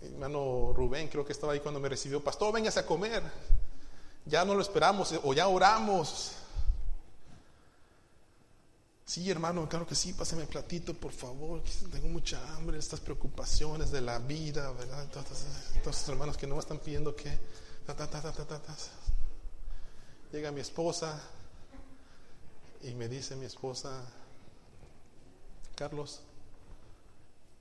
Hermano 0.03 0.73
Rubén 0.75 1.07
creo 1.07 1.25
que 1.25 1.33
estaba 1.33 1.53
ahí 1.53 1.59
cuando 1.59 1.79
me 1.79 1.89
recibió, 1.89 2.23
pastor, 2.23 2.53
véngase 2.53 2.79
a 2.79 2.85
comer, 2.85 3.23
ya 4.25 4.45
no 4.45 4.53
lo 4.53 4.61
esperamos 4.61 5.13
o 5.23 5.33
ya 5.33 5.47
oramos. 5.47 6.33
Sí, 9.05 9.29
hermano, 9.29 9.69
claro 9.69 9.85
que 9.85 9.93
sí, 9.93 10.13
pásame 10.13 10.41
el 10.41 10.47
platito, 10.47 10.95
por 10.95 11.11
favor. 11.11 11.61
Tengo 11.91 12.07
mucha 12.07 12.41
hambre, 12.55 12.79
estas 12.79 12.99
preocupaciones 12.99 13.91
de 13.91 14.01
la 14.01 14.17
vida, 14.17 14.71
¿verdad? 14.71 15.07
Todos, 15.09 15.45
estos 15.75 16.09
hermanos 16.09 16.37
que 16.37 16.47
no 16.47 16.55
me 16.55 16.61
están 16.61 16.79
pidiendo 16.79 17.15
que. 17.15 17.37
Llega 20.31 20.51
mi 20.51 20.59
esposa 20.59 21.21
y 22.85 22.93
me 22.93 23.07
dice 23.09 23.35
mi 23.35 23.45
esposa, 23.45 24.05
Carlos, 25.75 26.21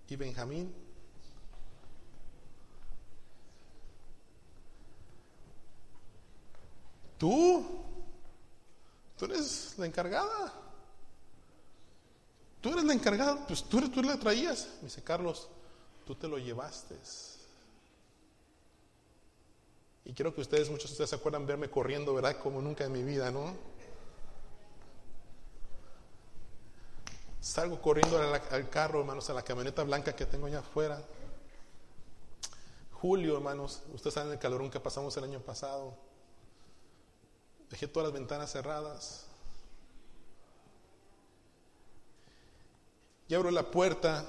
¿y 0.08 0.16
Benjamín? 0.16 0.72
¿Tú? 7.16 7.64
¿Tú 9.16 9.24
eres 9.24 9.74
la 9.78 9.86
encargada? 9.86 10.52
Tú 12.60 12.72
eres 12.72 12.84
la 12.84 12.92
encargada, 12.92 13.46
pues 13.46 13.64
tú, 13.64 13.88
tú 13.88 14.02
la 14.02 14.18
traías. 14.18 14.68
Me 14.82 14.88
dice, 14.88 15.02
Carlos, 15.02 15.48
tú 16.06 16.14
te 16.14 16.28
lo 16.28 16.36
llevaste. 16.36 16.96
Y 20.04 20.12
quiero 20.12 20.34
que 20.34 20.42
ustedes, 20.42 20.68
muchos 20.68 20.90
de 20.90 20.94
ustedes 20.94 21.10
se 21.10 21.16
acuerdan 21.16 21.46
verme 21.46 21.70
corriendo, 21.70 22.12
¿verdad? 22.12 22.38
Como 22.38 22.60
nunca 22.60 22.84
en 22.84 22.92
mi 22.92 23.02
vida, 23.02 23.30
¿no? 23.30 23.73
Salgo 27.44 27.78
corriendo 27.78 28.18
al, 28.18 28.70
carro, 28.70 29.00
hermanos, 29.00 29.28
a 29.28 29.34
la 29.34 29.42
camioneta 29.42 29.82
blanca 29.82 30.16
que 30.16 30.24
tengo 30.24 30.46
allá 30.46 30.60
afuera. 30.60 31.04
Julio, 32.90 33.36
hermanos, 33.36 33.82
ustedes 33.92 34.14
saben 34.14 34.32
el 34.32 34.38
calorón 34.38 34.70
que 34.70 34.80
pasamos 34.80 35.14
el 35.18 35.24
año 35.24 35.40
pasado. 35.40 35.94
Dejé 37.68 37.86
todas 37.86 38.08
las 38.08 38.18
ventanas 38.18 38.50
cerradas. 38.50 39.26
Y 43.28 43.34
abro 43.34 43.50
la 43.50 43.70
puerta, 43.70 44.24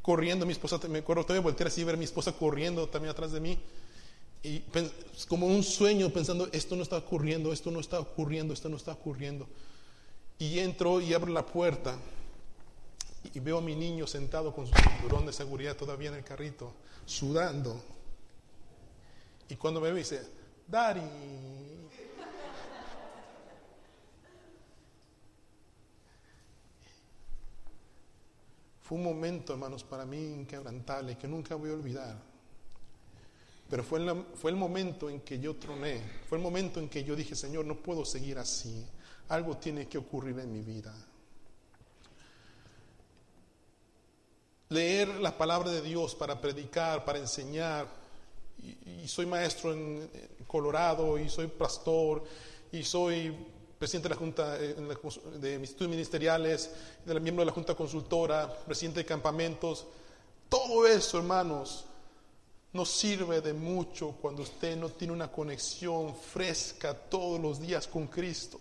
corriendo, 0.00 0.46
mi 0.46 0.52
esposa, 0.52 0.80
me 0.88 1.00
acuerdo, 1.00 1.26
también 1.26 1.44
voltear 1.44 1.66
así, 1.66 1.84
ver 1.84 1.96
a 1.96 1.98
mi 1.98 2.06
esposa 2.06 2.32
corriendo 2.32 2.88
también 2.88 3.10
atrás 3.10 3.30
de 3.30 3.40
mí. 3.40 3.58
Y 4.42 4.64
como 5.28 5.46
un 5.48 5.62
sueño, 5.62 6.08
pensando, 6.08 6.48
esto 6.52 6.76
no 6.76 6.82
está 6.82 6.96
ocurriendo, 6.96 7.52
esto 7.52 7.70
no 7.70 7.78
está 7.78 8.00
ocurriendo, 8.00 8.54
esto 8.54 8.70
no 8.70 8.78
está 8.78 8.92
ocurriendo. 8.92 9.46
Y 10.38 10.60
entro 10.60 11.02
y 11.02 11.12
abro 11.12 11.30
la 11.30 11.44
puerta 11.44 11.98
y 13.24 13.40
veo 13.40 13.58
a 13.58 13.62
mi 13.62 13.74
niño 13.74 14.06
sentado 14.06 14.54
con 14.54 14.66
su 14.66 14.74
cinturón 14.74 15.26
de 15.26 15.32
seguridad 15.32 15.76
todavía 15.76 16.08
en 16.08 16.16
el 16.16 16.24
carrito, 16.24 16.72
sudando. 17.04 17.80
Y 19.48 19.56
cuando 19.56 19.80
me 19.80 19.90
ve 19.90 19.98
dice, 19.98 20.22
Dari, 20.66 21.00
Fue 28.88 28.96
un 28.96 29.04
momento, 29.04 29.52
hermanos, 29.52 29.84
para 29.84 30.06
mí 30.06 30.16
inquebrantable 30.16 31.18
que 31.18 31.28
nunca 31.28 31.54
voy 31.56 31.68
a 31.68 31.74
olvidar. 31.74 32.16
Pero 33.68 33.84
fue, 33.84 34.24
fue 34.34 34.50
el 34.50 34.56
momento 34.56 35.10
en 35.10 35.20
que 35.20 35.38
yo 35.38 35.56
troné, 35.56 36.00
fue 36.26 36.38
el 36.38 36.42
momento 36.42 36.80
en 36.80 36.88
que 36.88 37.04
yo 37.04 37.14
dije, 37.14 37.34
Señor, 37.34 37.66
no 37.66 37.82
puedo 37.82 38.06
seguir 38.06 38.38
así, 38.38 38.86
algo 39.28 39.58
tiene 39.58 39.86
que 39.88 39.98
ocurrir 39.98 40.38
en 40.38 40.50
mi 40.50 40.62
vida. 40.62 40.94
Leer 44.70 45.08
la 45.20 45.36
palabra 45.36 45.70
de 45.70 45.80
Dios 45.80 46.14
para 46.14 46.40
predicar, 46.40 47.04
para 47.04 47.18
enseñar, 47.18 47.86
y, 48.58 49.06
soy 49.08 49.24
maestro 49.24 49.72
en 49.72 50.10
Colorado, 50.46 51.18
y 51.18 51.28
soy 51.28 51.46
pastor, 51.46 52.24
y 52.72 52.82
soy 52.82 53.34
presidente 53.78 54.08
de 54.08 54.14
la 54.14 54.18
Junta 54.18 54.56
eh, 54.58 54.74
de 55.40 55.54
Institutos 55.54 55.88
Ministeriales, 55.88 56.70
miembro 57.06 57.42
de 57.42 57.46
la 57.46 57.52
Junta 57.52 57.74
Consultora, 57.74 58.52
presidente 58.66 59.00
de 59.00 59.06
campamentos. 59.06 59.86
Todo 60.48 60.86
eso, 60.86 61.18
hermanos, 61.18 61.84
nos 62.72 62.90
sirve 62.90 63.40
de 63.40 63.52
mucho 63.52 64.12
cuando 64.20 64.42
usted 64.42 64.76
no 64.76 64.88
tiene 64.90 65.12
una 65.12 65.30
conexión 65.30 66.14
fresca 66.14 66.92
todos 66.94 67.40
los 67.40 67.60
días 67.60 67.86
con 67.86 68.06
Cristo. 68.08 68.60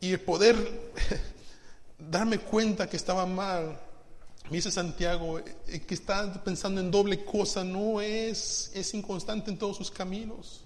Y 0.00 0.12
el 0.12 0.20
poder 0.20 0.56
darme 1.98 2.38
cuenta 2.38 2.88
que 2.88 2.96
estaba 2.96 3.26
mal, 3.26 3.78
me 4.50 4.56
dice 4.56 4.72
Santiago, 4.72 5.38
eh, 5.38 5.80
que 5.86 5.94
está 5.94 6.42
pensando 6.42 6.80
en 6.80 6.90
doble 6.90 7.24
cosa, 7.24 7.62
no 7.62 8.00
es, 8.00 8.72
es 8.74 8.92
inconstante 8.94 9.50
en 9.50 9.56
todos 9.56 9.76
sus 9.76 9.92
caminos. 9.92 10.64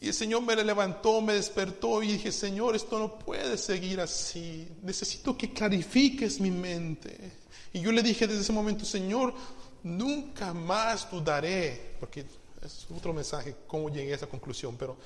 Y 0.00 0.08
el 0.08 0.14
Señor 0.14 0.42
me 0.42 0.54
levantó, 0.54 1.20
me 1.20 1.34
despertó 1.34 2.02
y 2.02 2.12
dije, 2.12 2.30
Señor, 2.30 2.76
esto 2.76 2.98
no 3.00 3.18
puede 3.18 3.58
seguir 3.58 4.00
así. 4.00 4.68
Necesito 4.82 5.36
que 5.36 5.52
clarifiques 5.52 6.40
mi 6.40 6.52
mente. 6.52 7.32
Y 7.72 7.80
yo 7.80 7.90
le 7.90 8.02
dije 8.02 8.28
desde 8.28 8.42
ese 8.42 8.52
momento, 8.52 8.84
Señor, 8.84 9.34
nunca 9.82 10.54
más 10.54 11.10
dudaré, 11.10 11.96
porque 11.98 12.26
es 12.64 12.86
otro 12.94 13.12
mensaje, 13.12 13.56
cómo 13.66 13.88
llegué 13.88 14.12
a 14.12 14.16
esa 14.16 14.26
conclusión, 14.28 14.76
pero 14.78 14.96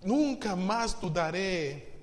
nunca 0.00 0.56
más 0.56 0.98
dudaré 0.98 1.97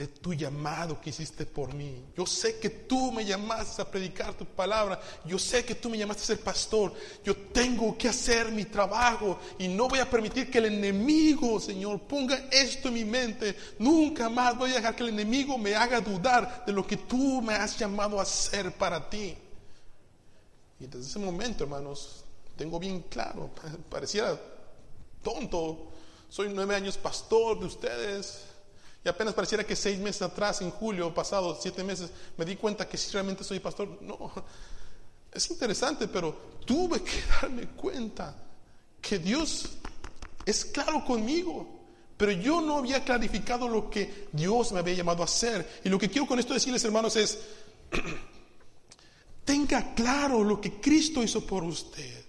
de 0.00 0.08
tu 0.08 0.32
llamado 0.32 0.98
que 0.98 1.10
hiciste 1.10 1.44
por 1.44 1.74
mí. 1.74 2.06
Yo 2.16 2.24
sé 2.24 2.58
que 2.58 2.70
tú 2.70 3.12
me 3.12 3.22
llamaste 3.22 3.82
a 3.82 3.84
predicar 3.84 4.32
tu 4.32 4.46
palabra. 4.46 4.98
Yo 5.26 5.38
sé 5.38 5.62
que 5.62 5.74
tú 5.74 5.90
me 5.90 5.98
llamaste 5.98 6.22
a 6.22 6.26
ser 6.26 6.40
pastor. 6.40 6.94
Yo 7.22 7.36
tengo 7.36 7.98
que 7.98 8.08
hacer 8.08 8.50
mi 8.50 8.64
trabajo 8.64 9.38
y 9.58 9.68
no 9.68 9.90
voy 9.90 9.98
a 9.98 10.08
permitir 10.08 10.50
que 10.50 10.56
el 10.56 10.64
enemigo, 10.64 11.60
Señor, 11.60 12.00
ponga 12.00 12.48
esto 12.50 12.88
en 12.88 12.94
mi 12.94 13.04
mente. 13.04 13.54
Nunca 13.78 14.30
más 14.30 14.56
voy 14.56 14.70
a 14.70 14.76
dejar 14.76 14.96
que 14.96 15.02
el 15.02 15.10
enemigo 15.10 15.58
me 15.58 15.74
haga 15.74 16.00
dudar 16.00 16.64
de 16.64 16.72
lo 16.72 16.86
que 16.86 16.96
tú 16.96 17.42
me 17.42 17.52
has 17.52 17.78
llamado 17.78 18.18
a 18.18 18.22
hacer 18.22 18.72
para 18.72 19.10
ti. 19.10 19.36
Y 20.80 20.86
desde 20.86 21.10
ese 21.10 21.18
momento, 21.18 21.64
hermanos, 21.64 22.24
tengo 22.56 22.78
bien 22.78 23.02
claro, 23.02 23.50
pareciera 23.90 24.40
tonto. 25.22 25.92
Soy 26.30 26.48
nueve 26.48 26.74
años 26.74 26.96
pastor 26.96 27.60
de 27.60 27.66
ustedes 27.66 28.46
y 29.04 29.08
apenas 29.08 29.32
pareciera 29.32 29.64
que 29.64 29.74
seis 29.74 29.98
meses 29.98 30.22
atrás, 30.22 30.60
en 30.60 30.70
julio 30.70 31.12
pasado, 31.14 31.58
siete 31.60 31.82
meses, 31.82 32.10
me 32.36 32.44
di 32.44 32.56
cuenta 32.56 32.86
que 32.86 32.98
si 32.98 33.10
realmente 33.12 33.44
soy 33.44 33.58
pastor. 33.58 33.98
No, 34.02 34.30
es 35.32 35.50
interesante, 35.50 36.06
pero 36.06 36.58
tuve 36.66 37.02
que 37.02 37.22
darme 37.40 37.68
cuenta 37.68 38.36
que 39.00 39.18
Dios 39.18 39.70
es 40.44 40.66
claro 40.66 41.04
conmigo. 41.04 41.78
Pero 42.18 42.32
yo 42.32 42.60
no 42.60 42.76
había 42.76 43.02
clarificado 43.02 43.66
lo 43.66 43.88
que 43.88 44.28
Dios 44.32 44.72
me 44.72 44.80
había 44.80 44.92
llamado 44.92 45.22
a 45.22 45.24
hacer. 45.24 45.80
Y 45.82 45.88
lo 45.88 45.98
que 45.98 46.10
quiero 46.10 46.26
con 46.26 46.38
esto 46.38 46.52
decirles, 46.52 46.84
hermanos, 46.84 47.16
es, 47.16 47.38
tenga 49.46 49.94
claro 49.94 50.44
lo 50.44 50.60
que 50.60 50.78
Cristo 50.78 51.22
hizo 51.22 51.46
por 51.46 51.64
usted. 51.64 52.26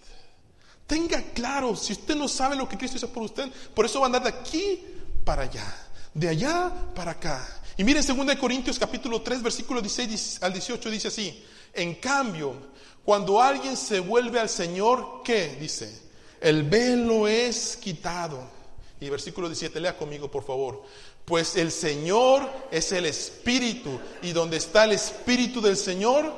Tenga 0.87 1.21
claro, 1.33 1.75
si 1.75 1.91
usted 1.91 2.15
no 2.15 2.29
sabe 2.29 2.55
lo 2.55 2.69
que 2.69 2.77
Cristo 2.77 2.95
hizo 2.95 3.09
por 3.09 3.23
usted, 3.23 3.51
por 3.73 3.85
eso 3.85 3.99
va 3.99 4.05
a 4.05 4.07
andar 4.07 4.23
de 4.23 4.29
aquí 4.29 4.81
para 5.25 5.43
allá 5.43 5.90
de 6.13 6.29
allá 6.29 6.71
para 6.95 7.11
acá. 7.11 7.47
Y 7.77 7.83
miren 7.83 8.05
2 8.05 8.35
Corintios 8.35 8.77
capítulo 8.77 9.21
3 9.21 9.41
versículo 9.41 9.81
16 9.81 10.43
al 10.43 10.53
18 10.53 10.89
dice 10.89 11.07
así, 11.07 11.43
en 11.73 11.95
cambio, 11.95 12.55
cuando 13.03 13.41
alguien 13.41 13.77
se 13.77 13.99
vuelve 13.99 14.39
al 14.39 14.49
Señor, 14.49 15.21
¿qué? 15.23 15.57
Dice, 15.59 16.01
el 16.41 16.63
velo 16.63 17.27
es 17.27 17.77
quitado. 17.77 18.61
Y 18.99 19.09
versículo 19.09 19.47
17, 19.47 19.79
lea 19.79 19.97
conmigo 19.97 20.29
por 20.29 20.43
favor. 20.43 20.83
Pues 21.25 21.55
el 21.55 21.71
Señor 21.71 22.47
es 22.71 22.91
el 22.91 23.05
Espíritu 23.05 23.99
y 24.21 24.31
donde 24.31 24.57
está 24.57 24.83
el 24.83 24.91
Espíritu 24.91 25.61
del 25.61 25.77
Señor, 25.77 26.31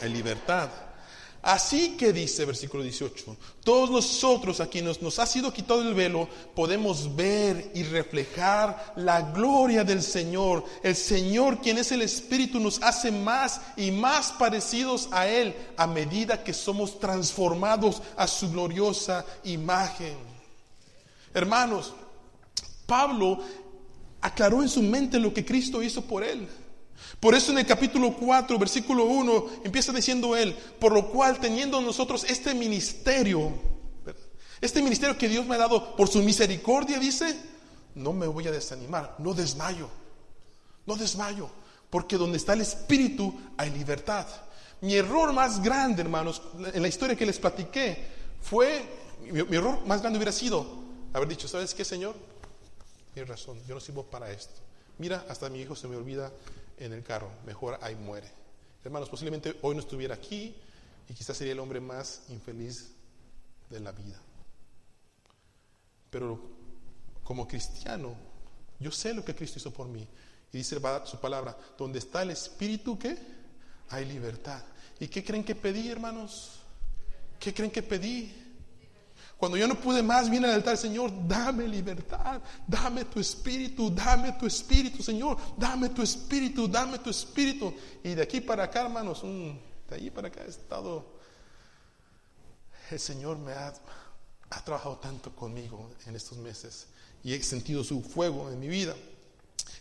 hay 0.00 0.08
libertad. 0.10 0.70
Así 1.48 1.96
que 1.96 2.12
dice 2.12 2.44
versículo 2.44 2.82
18, 2.82 3.34
todos 3.64 3.90
nosotros 3.90 4.60
a 4.60 4.66
quienes 4.66 5.00
nos 5.00 5.18
ha 5.18 5.24
sido 5.24 5.50
quitado 5.50 5.80
el 5.80 5.94
velo 5.94 6.28
podemos 6.54 7.16
ver 7.16 7.70
y 7.74 7.84
reflejar 7.84 8.92
la 8.96 9.22
gloria 9.22 9.82
del 9.82 10.02
Señor. 10.02 10.62
El 10.82 10.94
Señor, 10.94 11.62
quien 11.62 11.78
es 11.78 11.90
el 11.90 12.02
Espíritu, 12.02 12.60
nos 12.60 12.82
hace 12.82 13.10
más 13.10 13.62
y 13.78 13.90
más 13.90 14.30
parecidos 14.32 15.08
a 15.10 15.26
Él 15.26 15.54
a 15.78 15.86
medida 15.86 16.44
que 16.44 16.52
somos 16.52 17.00
transformados 17.00 18.02
a 18.18 18.26
su 18.26 18.50
gloriosa 18.50 19.24
imagen. 19.44 20.18
Hermanos, 21.32 21.94
Pablo 22.84 23.38
aclaró 24.20 24.62
en 24.62 24.68
su 24.68 24.82
mente 24.82 25.18
lo 25.18 25.32
que 25.32 25.46
Cristo 25.46 25.82
hizo 25.82 26.02
por 26.02 26.24
él. 26.24 26.46
Por 27.20 27.34
eso 27.34 27.52
en 27.52 27.58
el 27.58 27.66
capítulo 27.66 28.14
4, 28.14 28.58
versículo 28.58 29.04
1, 29.04 29.46
empieza 29.64 29.92
diciendo 29.92 30.36
él, 30.36 30.56
por 30.78 30.92
lo 30.92 31.10
cual 31.10 31.38
teniendo 31.40 31.80
nosotros 31.80 32.24
este 32.24 32.54
ministerio, 32.54 33.52
este 34.60 34.82
ministerio 34.82 35.18
que 35.18 35.28
Dios 35.28 35.46
me 35.46 35.56
ha 35.56 35.58
dado 35.58 35.96
por 35.96 36.08
su 36.08 36.22
misericordia, 36.22 36.98
dice, 36.98 37.36
no 37.94 38.12
me 38.12 38.26
voy 38.26 38.46
a 38.46 38.52
desanimar, 38.52 39.16
no 39.18 39.34
desmayo, 39.34 39.88
no 40.86 40.96
desmayo, 40.96 41.50
porque 41.90 42.16
donde 42.16 42.36
está 42.36 42.52
el 42.52 42.60
Espíritu 42.60 43.34
hay 43.56 43.70
libertad. 43.70 44.26
Mi 44.80 44.94
error 44.94 45.32
más 45.32 45.60
grande, 45.60 46.02
hermanos, 46.02 46.40
en 46.72 46.80
la 46.80 46.88
historia 46.88 47.16
que 47.16 47.26
les 47.26 47.38
platiqué, 47.38 48.06
fue, 48.40 48.84
mi, 49.30 49.56
error 49.56 49.84
más 49.86 50.00
grande 50.00 50.18
hubiera 50.18 50.32
sido 50.32 50.66
haber 51.12 51.28
dicho, 51.28 51.48
¿sabes 51.48 51.74
qué, 51.74 51.84
Señor? 51.84 52.14
Tienes 53.12 53.28
razón, 53.28 53.58
yo 53.66 53.74
no 53.74 53.80
sirvo 53.80 54.04
para 54.04 54.30
esto. 54.30 54.60
Mira, 54.98 55.24
hasta 55.28 55.48
mi 55.48 55.60
hijo 55.60 55.74
se 55.74 55.88
me 55.88 55.96
olvida 55.96 56.30
en 56.78 56.92
el 56.92 57.02
carro, 57.02 57.30
mejor 57.44 57.78
ahí 57.82 57.94
muere. 57.94 58.30
Hermanos, 58.84 59.08
posiblemente 59.08 59.58
hoy 59.62 59.74
no 59.74 59.80
estuviera 59.80 60.14
aquí 60.14 60.54
y 61.08 61.14
quizás 61.14 61.36
sería 61.36 61.52
el 61.52 61.60
hombre 61.60 61.80
más 61.80 62.22
infeliz 62.28 62.90
de 63.70 63.80
la 63.80 63.92
vida. 63.92 64.20
Pero 66.10 66.40
como 67.22 67.46
cristiano, 67.46 68.14
yo 68.78 68.90
sé 68.90 69.12
lo 69.12 69.24
que 69.24 69.34
Cristo 69.34 69.58
hizo 69.58 69.72
por 69.72 69.88
mí. 69.88 70.06
Y 70.52 70.58
dice 70.58 70.80
su 71.04 71.20
palabra, 71.20 71.56
donde 71.76 71.98
está 71.98 72.22
el 72.22 72.30
Espíritu, 72.30 72.98
¿qué? 72.98 73.18
Hay 73.90 74.06
libertad. 74.06 74.62
¿Y 74.98 75.08
qué 75.08 75.22
creen 75.22 75.44
que 75.44 75.54
pedí, 75.54 75.90
hermanos? 75.90 76.60
¿Qué 77.38 77.52
creen 77.52 77.70
que 77.70 77.82
pedí? 77.82 78.47
Cuando 79.38 79.56
yo 79.56 79.68
no 79.68 79.80
pude 79.80 80.02
más, 80.02 80.28
vine 80.28 80.48
al 80.48 80.54
altar, 80.54 80.76
Señor, 80.76 81.12
dame 81.28 81.68
libertad, 81.68 82.42
dame 82.66 83.04
tu 83.04 83.20
espíritu, 83.20 83.88
dame 83.88 84.32
tu 84.32 84.46
espíritu, 84.46 85.00
Señor, 85.00 85.38
dame 85.56 85.90
tu 85.90 86.02
espíritu, 86.02 86.66
dame 86.66 86.98
tu 86.98 87.08
espíritu. 87.08 87.72
Y 88.02 88.14
de 88.14 88.22
aquí 88.22 88.40
para 88.40 88.64
acá, 88.64 88.82
hermanos, 88.82 89.22
de 89.22 89.94
allí 89.94 90.10
para 90.10 90.26
acá 90.26 90.42
he 90.44 90.48
estado, 90.48 91.06
el 92.90 92.98
Señor 92.98 93.38
me 93.38 93.52
ha, 93.52 93.72
ha 94.50 94.64
trabajado 94.64 94.96
tanto 94.98 95.30
conmigo 95.36 95.88
en 96.06 96.16
estos 96.16 96.36
meses 96.38 96.88
y 97.22 97.32
he 97.32 97.40
sentido 97.40 97.84
su 97.84 98.02
fuego 98.02 98.50
en 98.50 98.58
mi 98.58 98.66
vida. 98.66 98.96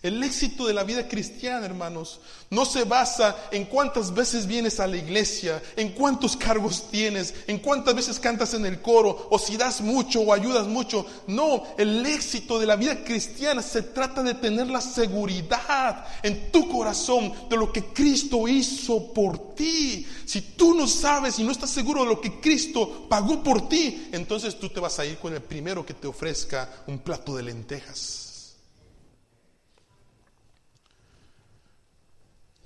El 0.03 0.21
éxito 0.23 0.67
de 0.67 0.73
la 0.73 0.83
vida 0.83 1.07
cristiana, 1.07 1.65
hermanos, 1.65 2.19
no 2.51 2.65
se 2.65 2.83
basa 2.83 3.35
en 3.51 3.65
cuántas 3.65 4.13
veces 4.13 4.45
vienes 4.45 4.79
a 4.79 4.87
la 4.87 4.97
iglesia, 4.97 5.61
en 5.75 5.89
cuántos 5.89 6.37
cargos 6.37 6.89
tienes, 6.91 7.33
en 7.47 7.57
cuántas 7.57 7.95
veces 7.95 8.19
cantas 8.19 8.53
en 8.53 8.65
el 8.65 8.81
coro, 8.81 9.27
o 9.31 9.39
si 9.39 9.57
das 9.57 9.81
mucho 9.81 10.21
o 10.21 10.33
ayudas 10.33 10.67
mucho. 10.67 11.05
No, 11.25 11.63
el 11.77 12.05
éxito 12.05 12.59
de 12.59 12.67
la 12.67 12.75
vida 12.75 13.03
cristiana 13.03 13.61
se 13.63 13.81
trata 13.81 14.21
de 14.21 14.35
tener 14.35 14.67
la 14.67 14.81
seguridad 14.81 16.05
en 16.21 16.51
tu 16.51 16.69
corazón 16.69 17.33
de 17.49 17.57
lo 17.57 17.71
que 17.73 17.85
Cristo 17.85 18.47
hizo 18.47 19.11
por 19.13 19.55
ti. 19.55 20.05
Si 20.25 20.41
tú 20.41 20.75
no 20.75 20.87
sabes 20.87 21.39
y 21.39 21.43
no 21.43 21.51
estás 21.51 21.71
seguro 21.71 22.03
de 22.03 22.09
lo 22.09 22.21
que 22.21 22.39
Cristo 22.39 23.07
pagó 23.09 23.41
por 23.41 23.67
ti, 23.67 24.09
entonces 24.11 24.59
tú 24.59 24.69
te 24.69 24.79
vas 24.79 24.99
a 24.99 25.05
ir 25.05 25.17
con 25.17 25.33
el 25.33 25.41
primero 25.41 25.85
que 25.85 25.95
te 25.95 26.07
ofrezca 26.07 26.83
un 26.85 26.99
plato 26.99 27.35
de 27.35 27.43
lentejas. 27.43 28.26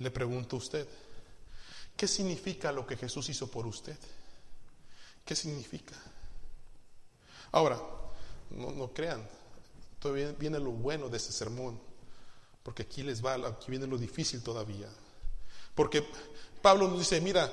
Le 0.02 0.10
pregunto 0.10 0.56
a 0.56 0.58
usted, 0.58 0.88
¿qué 1.96 2.08
significa 2.08 2.72
lo 2.72 2.84
que 2.84 2.96
Jesús 2.96 3.28
hizo 3.28 3.48
por 3.48 3.66
usted? 3.66 3.96
¿Qué 5.24 5.36
significa? 5.36 5.94
Ahora, 7.52 7.80
no, 8.50 8.92
crean, 8.92 9.24
todavía 10.00 10.32
viene 10.32 10.58
lo 10.58 10.72
bueno 10.72 11.08
de 11.08 11.18
este 11.18 11.30
sermón, 11.32 11.78
porque 12.64 12.82
aquí 12.82 13.04
les 13.04 13.24
va, 13.24 13.34
aquí 13.34 13.70
viene 13.70 13.86
lo 13.86 13.96
difícil 13.96 14.42
todavía. 14.42 14.88
Porque 15.72 16.04
Pablo 16.60 16.88
nos 16.88 16.98
dice, 16.98 17.20
mira, 17.20 17.48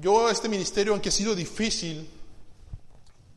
yo 0.00 0.28
este 0.28 0.48
ministerio, 0.48 0.92
aunque 0.92 1.10
ha 1.10 1.12
sido 1.12 1.36
difícil, 1.36 2.10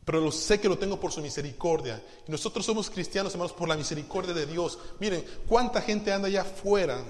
pero 0.03 0.21
lo 0.21 0.31
sé 0.31 0.59
que 0.59 0.67
lo 0.67 0.79
tengo 0.79 0.99
por 0.99 1.11
su 1.11 1.21
misericordia. 1.21 2.03
Y 2.27 2.31
nosotros 2.31 2.65
somos 2.65 2.89
cristianos, 2.89 3.33
hermanos, 3.33 3.53
por 3.53 3.69
la 3.69 3.77
misericordia 3.77 4.33
de 4.33 4.47
Dios. 4.47 4.79
Miren, 4.99 5.23
cuánta 5.47 5.83
gente 5.83 6.11
anda 6.11 6.27
allá 6.27 6.41
afuera 6.41 7.05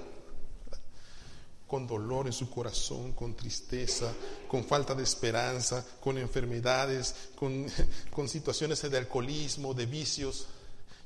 con 1.70 1.86
dolor 1.86 2.26
en 2.26 2.32
su 2.32 2.50
corazón, 2.50 3.12
con 3.12 3.36
tristeza, 3.36 4.12
con 4.48 4.64
falta 4.64 4.92
de 4.92 5.04
esperanza, 5.04 5.86
con 6.00 6.18
enfermedades, 6.18 7.14
con, 7.38 8.28
situaciones 8.28 8.82
de 8.90 8.98
alcoholismo, 8.98 9.72
de 9.72 9.86
vicios. 9.86 10.48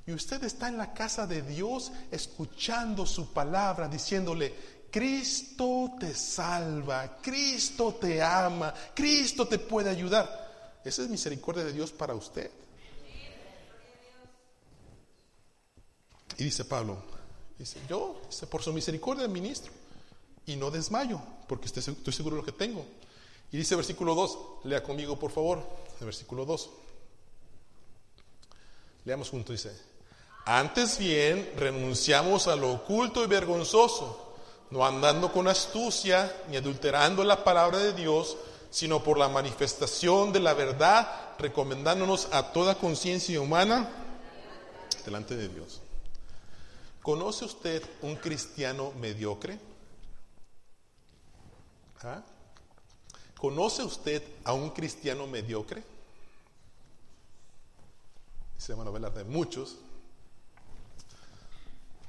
Y 0.06 0.12
usted 0.12 0.42
está 0.42 0.68
en 0.68 0.78
la 0.78 0.94
casa 0.94 1.26
de 1.26 1.42
Dios 1.42 1.92
escuchando 2.10 3.04
su 3.04 3.30
palabra, 3.30 3.88
diciéndole, 3.88 4.54
Cristo 4.90 5.96
te 6.00 6.14
salva, 6.14 7.18
Cristo 7.20 7.96
te 8.00 8.22
ama, 8.22 8.72
Cristo 8.94 9.46
te 9.46 9.58
puede 9.58 9.90
ayudar. 9.90 10.80
Esa 10.82 11.02
es 11.02 11.10
misericordia 11.10 11.62
de 11.62 11.74
Dios 11.74 11.92
para 11.92 12.14
usted. 12.14 12.50
Y 16.38 16.44
dice 16.44 16.64
Pablo, 16.64 17.02
yo, 17.86 18.22
por 18.50 18.62
su 18.62 18.72
misericordia 18.72 19.28
ministro 19.28 19.83
y 20.46 20.56
no 20.56 20.70
desmayo, 20.70 21.20
porque 21.48 21.66
estoy, 21.66 22.12
seguro 22.12 22.36
de 22.36 22.42
lo 22.42 22.46
que 22.46 22.52
tengo. 22.52 22.84
Y 23.50 23.56
dice 23.56 23.76
versículo 23.76 24.14
2, 24.14 24.38
lea 24.64 24.82
conmigo 24.82 25.18
por 25.18 25.30
favor, 25.30 25.62
el 26.00 26.06
versículo 26.06 26.44
2. 26.44 26.70
Leamos 29.04 29.30
juntos, 29.30 29.54
dice, 29.54 29.76
antes 30.46 30.98
bien 30.98 31.52
renunciamos 31.56 32.48
a 32.48 32.56
lo 32.56 32.72
oculto 32.72 33.22
y 33.22 33.26
vergonzoso, 33.26 34.34
no 34.70 34.84
andando 34.84 35.32
con 35.32 35.46
astucia 35.46 36.34
ni 36.48 36.56
adulterando 36.56 37.22
la 37.22 37.44
palabra 37.44 37.78
de 37.78 37.92
Dios, 37.92 38.36
sino 38.70 39.04
por 39.04 39.18
la 39.18 39.28
manifestación 39.28 40.32
de 40.32 40.40
la 40.40 40.54
verdad, 40.54 41.36
recomendándonos 41.38 42.28
a 42.32 42.52
toda 42.52 42.74
conciencia 42.74 43.40
humana 43.40 43.88
delante 45.04 45.36
de 45.36 45.48
Dios. 45.48 45.80
¿Conoce 47.02 47.44
usted 47.44 47.82
un 48.02 48.16
cristiano 48.16 48.92
mediocre? 48.98 49.58
¿Conoce 53.38 53.82
usted 53.82 54.22
a 54.44 54.52
un 54.52 54.70
cristiano 54.70 55.26
mediocre? 55.26 55.82
Se 58.56 58.74
van 58.74 58.86
a 58.86 58.90
hablar 58.90 59.12
de 59.12 59.24
muchos. 59.24 59.76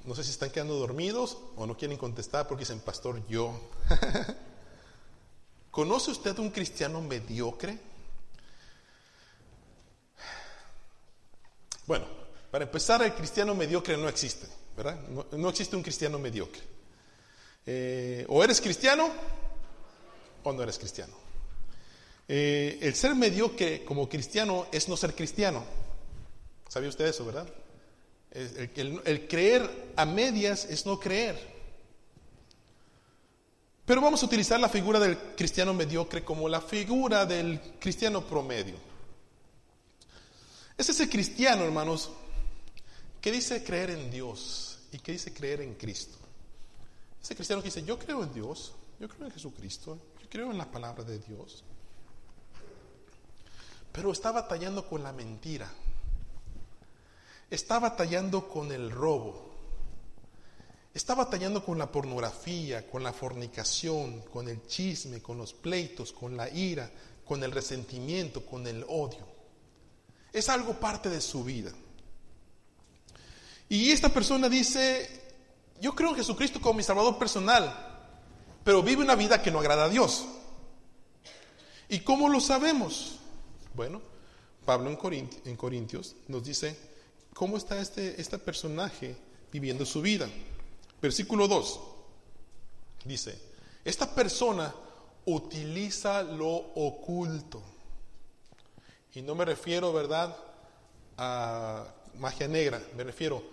No 0.06 0.14
sé 0.16 0.24
si 0.24 0.32
están 0.32 0.52
quedando 0.52 0.76
dormidos 0.76 1.38
o 1.56 1.66
no 1.66 1.76
quieren 1.76 1.98
contestar 1.98 2.48
porque 2.48 2.62
dicen, 2.62 2.80
pastor, 2.80 3.26
yo. 3.28 3.60
¿Conoce 5.72 6.12
usted 6.12 6.38
a 6.38 6.42
un 6.42 6.52
cristiano 6.52 7.02
mediocre? 7.02 7.78
Bueno, 11.86 12.06
para 12.50 12.66
empezar, 12.66 13.02
el 13.02 13.14
cristiano 13.14 13.54
mediocre 13.54 13.98
no 13.98 14.08
existe, 14.08 14.48
¿verdad? 14.78 14.98
No, 15.32 15.50
existe 15.50 15.76
un 15.76 15.84
cristiano 15.84 16.18
mediocre. 16.18 16.62
Eh, 17.66 18.26
o 18.30 18.44
eres 18.44 18.62
cristiano 18.62 19.10
o 20.46 20.54
no 20.54 20.64
eres 20.64 20.78
cristiano. 20.78 21.14
Eh, 22.28 22.80
el 22.82 22.96
ser 22.96 23.16
mediocre 23.16 23.84
como 23.84 24.08
cristiano 24.08 24.68
es 24.72 24.88
no 24.88 24.98
ser 24.98 25.14
cristiano. 25.14 25.64
¿Sabía 26.70 26.90
usted 26.90 27.06
eso, 27.06 27.26
verdad? 27.26 27.48
el, 28.36 29.28
creer 29.30 29.94
a 29.96 30.06
medias 30.06 30.66
es 30.66 30.86
no 30.86 31.00
creer. 31.00 31.56
Pero 33.86 34.02
vamos 34.02 34.22
a 34.24 34.26
utilizar 34.26 34.60
la 34.60 34.68
figura 34.68 35.00
del 35.00 35.18
cristiano 35.36 35.74
mediocre 35.74 36.24
como 36.24 36.50
la 36.50 36.60
figura 36.60 37.26
del 37.26 37.62
cristiano 37.80 38.26
promedio. 38.26 38.76
Es 40.78 40.90
ese 40.90 41.08
cristiano, 41.08 41.64
hermanos, 41.64 42.10
que 43.22 43.32
dice 43.32 43.64
creer 43.64 43.92
en 43.92 44.12
Dios 44.12 44.80
y 44.92 45.00
que 45.00 45.14
dice 45.14 45.34
creer 45.34 45.62
en 45.62 45.76
Cristo. 45.76 46.18
Ese 47.24 47.36
cristiano 47.36 47.62
que 47.62 47.70
dice, 47.70 47.84
yo 47.84 47.98
creo 47.98 48.24
en 48.24 48.34
Dios, 48.34 48.74
yo 49.00 49.08
creo 49.08 49.28
en 49.28 49.32
Jesucristo, 49.32 49.98
creo 50.36 50.52
en 50.52 50.58
la 50.58 50.70
palabra 50.70 51.06
de 51.06 51.18
Dios. 51.18 51.64
Pero 53.94 54.12
está 54.12 54.34
batallando 54.34 54.86
con 54.86 55.02
la 55.02 55.14
mentira. 55.14 55.72
Está 57.50 57.80
batallando 57.80 58.50
con 58.50 58.70
el 58.74 58.92
robo. 58.92 59.54
está 60.94 61.16
batallando 61.16 61.64
con 61.64 61.78
la 61.78 61.90
pornografía, 61.90 62.86
con 62.86 63.02
la 63.02 63.14
fornicación, 63.14 64.24
con 64.24 64.50
el 64.50 64.68
chisme, 64.68 65.22
con 65.22 65.38
los 65.38 65.54
pleitos, 65.54 66.12
con 66.12 66.36
la 66.36 66.50
ira, 66.50 66.92
con 67.26 67.42
el 67.42 67.54
resentimiento, 67.54 68.46
con 68.46 68.68
el 68.68 68.84
odio. 68.90 69.26
Es 70.34 70.50
algo 70.50 70.78
parte 70.82 71.10
de 71.10 71.22
su 71.22 71.46
vida. 71.46 71.72
Y 73.70 73.90
esta 73.92 74.10
persona 74.10 74.50
dice, 74.50 75.34
yo 75.80 75.96
creo 75.96 76.10
en 76.10 76.18
Jesucristo 76.18 76.60
como 76.60 76.74
mi 76.74 76.84
Salvador 76.84 77.18
personal, 77.18 77.95
pero 78.66 78.82
vive 78.82 79.04
una 79.04 79.16
vida 79.16 79.42
que 79.42 79.52
no 79.52 79.60
agrada 79.60 79.86
a 79.86 79.90
Dios. 79.90 80.26
¿Y 81.88 82.00
cómo 82.00 82.28
lo 82.28 82.42
sabemos? 82.42 83.20
Bueno, 83.76 84.02
Pablo 84.66 84.90
en, 84.90 85.56
Corintios 85.56 86.16
nos 86.28 86.44
dice 86.44 86.76
cómo 87.36 87.58
está 87.58 87.80
este, 87.80 88.20
este 88.20 88.40
personaje 88.40 89.16
viviendo 89.52 89.86
su 89.86 90.02
vida. 90.02 90.28
Versículo 91.00 91.48
2 91.48 91.80
dice, 93.04 93.40
esta 93.84 94.16
persona 94.16 94.74
utiliza 95.26 96.24
lo 96.24 96.50
oculto. 96.50 97.62
Y 99.14 99.22
no 99.22 99.36
me 99.36 99.46
refiero, 99.46 99.94
¿verdad?, 99.94 100.36
a 101.18 101.86
magia 102.16 102.48
negra, 102.48 102.82
me 102.98 103.04
refiero, 103.04 103.44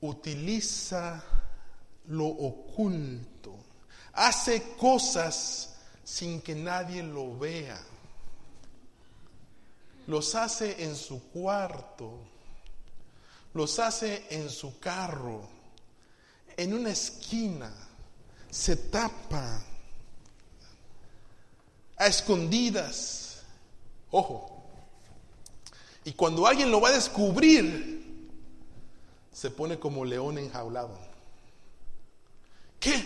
utiliza 0.00 1.22
lo 2.06 2.26
oculto. 2.26 3.67
Hace 4.12 4.74
cosas 4.76 5.74
sin 6.04 6.40
que 6.40 6.54
nadie 6.54 7.02
lo 7.02 7.38
vea. 7.38 7.80
Los 10.06 10.34
hace 10.34 10.82
en 10.84 10.96
su 10.96 11.22
cuarto. 11.30 12.18
Los 13.54 13.78
hace 13.78 14.26
en 14.30 14.48
su 14.48 14.78
carro. 14.78 15.48
En 16.56 16.72
una 16.74 16.90
esquina. 16.90 17.72
Se 18.50 18.76
tapa. 18.76 19.62
A 21.96 22.06
escondidas. 22.06 23.42
Ojo. 24.10 24.62
Y 26.04 26.12
cuando 26.12 26.46
alguien 26.46 26.70
lo 26.70 26.80
va 26.80 26.88
a 26.88 26.92
descubrir, 26.92 27.98
se 29.30 29.50
pone 29.50 29.78
como 29.78 30.04
león 30.04 30.38
enjaulado. 30.38 30.98
¿Qué? 32.80 33.04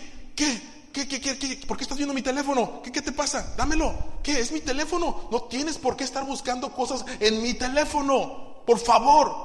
¿Qué? 0.93 1.07
¿Qué, 1.07 1.19
qué, 1.19 1.65
por 1.67 1.75
qué 1.75 1.83
estás 1.83 1.97
viendo 1.97 2.13
mi 2.13 2.21
teléfono? 2.21 2.81
¿Qué, 2.83 2.91
¿Qué 2.91 3.01
te 3.01 3.11
pasa? 3.11 3.55
Dámelo. 3.57 4.21
¿Qué? 4.21 4.39
¿Es 4.39 4.51
mi 4.51 4.61
teléfono? 4.61 5.27
No 5.31 5.45
tienes 5.45 5.79
por 5.79 5.97
qué 5.97 6.03
estar 6.03 6.23
buscando 6.23 6.71
cosas 6.71 7.03
en 7.19 7.41
mi 7.41 7.55
teléfono. 7.55 8.63
Por 8.63 8.77
favor, 8.77 9.35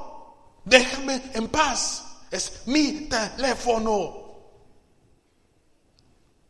déjame 0.63 1.23
en 1.33 1.47
paz. 1.47 2.05
Es 2.29 2.67
mi 2.67 3.09
teléfono. 3.09 4.29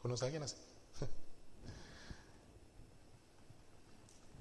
¿Conoce 0.02 0.26
a 0.26 0.28
alguien 0.28 0.44
así? 0.44 0.56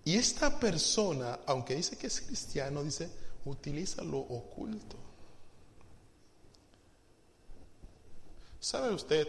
Y 0.04 0.16
esta 0.16 0.58
persona, 0.58 1.40
aunque 1.46 1.74
dice 1.74 1.96
que 1.98 2.06
es 2.06 2.22
cristiano, 2.22 2.82
dice, 2.82 3.10
utiliza 3.44 4.02
lo 4.02 4.18
oculto. 4.18 4.96
¿Sabe 8.58 8.90
usted? 8.90 9.28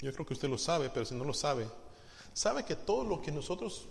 Yo 0.00 0.12
creo 0.12 0.26
que 0.26 0.34
usted 0.34 0.48
lo 0.48 0.58
sabe, 0.58 0.90
pero 0.90 1.06
si 1.06 1.14
no 1.14 1.24
lo 1.24 1.32
sabe, 1.32 1.66
sabe 2.32 2.64
que 2.64 2.76
todo 2.76 3.04
lo 3.04 3.22
que 3.22 3.32
nosotros 3.32 3.88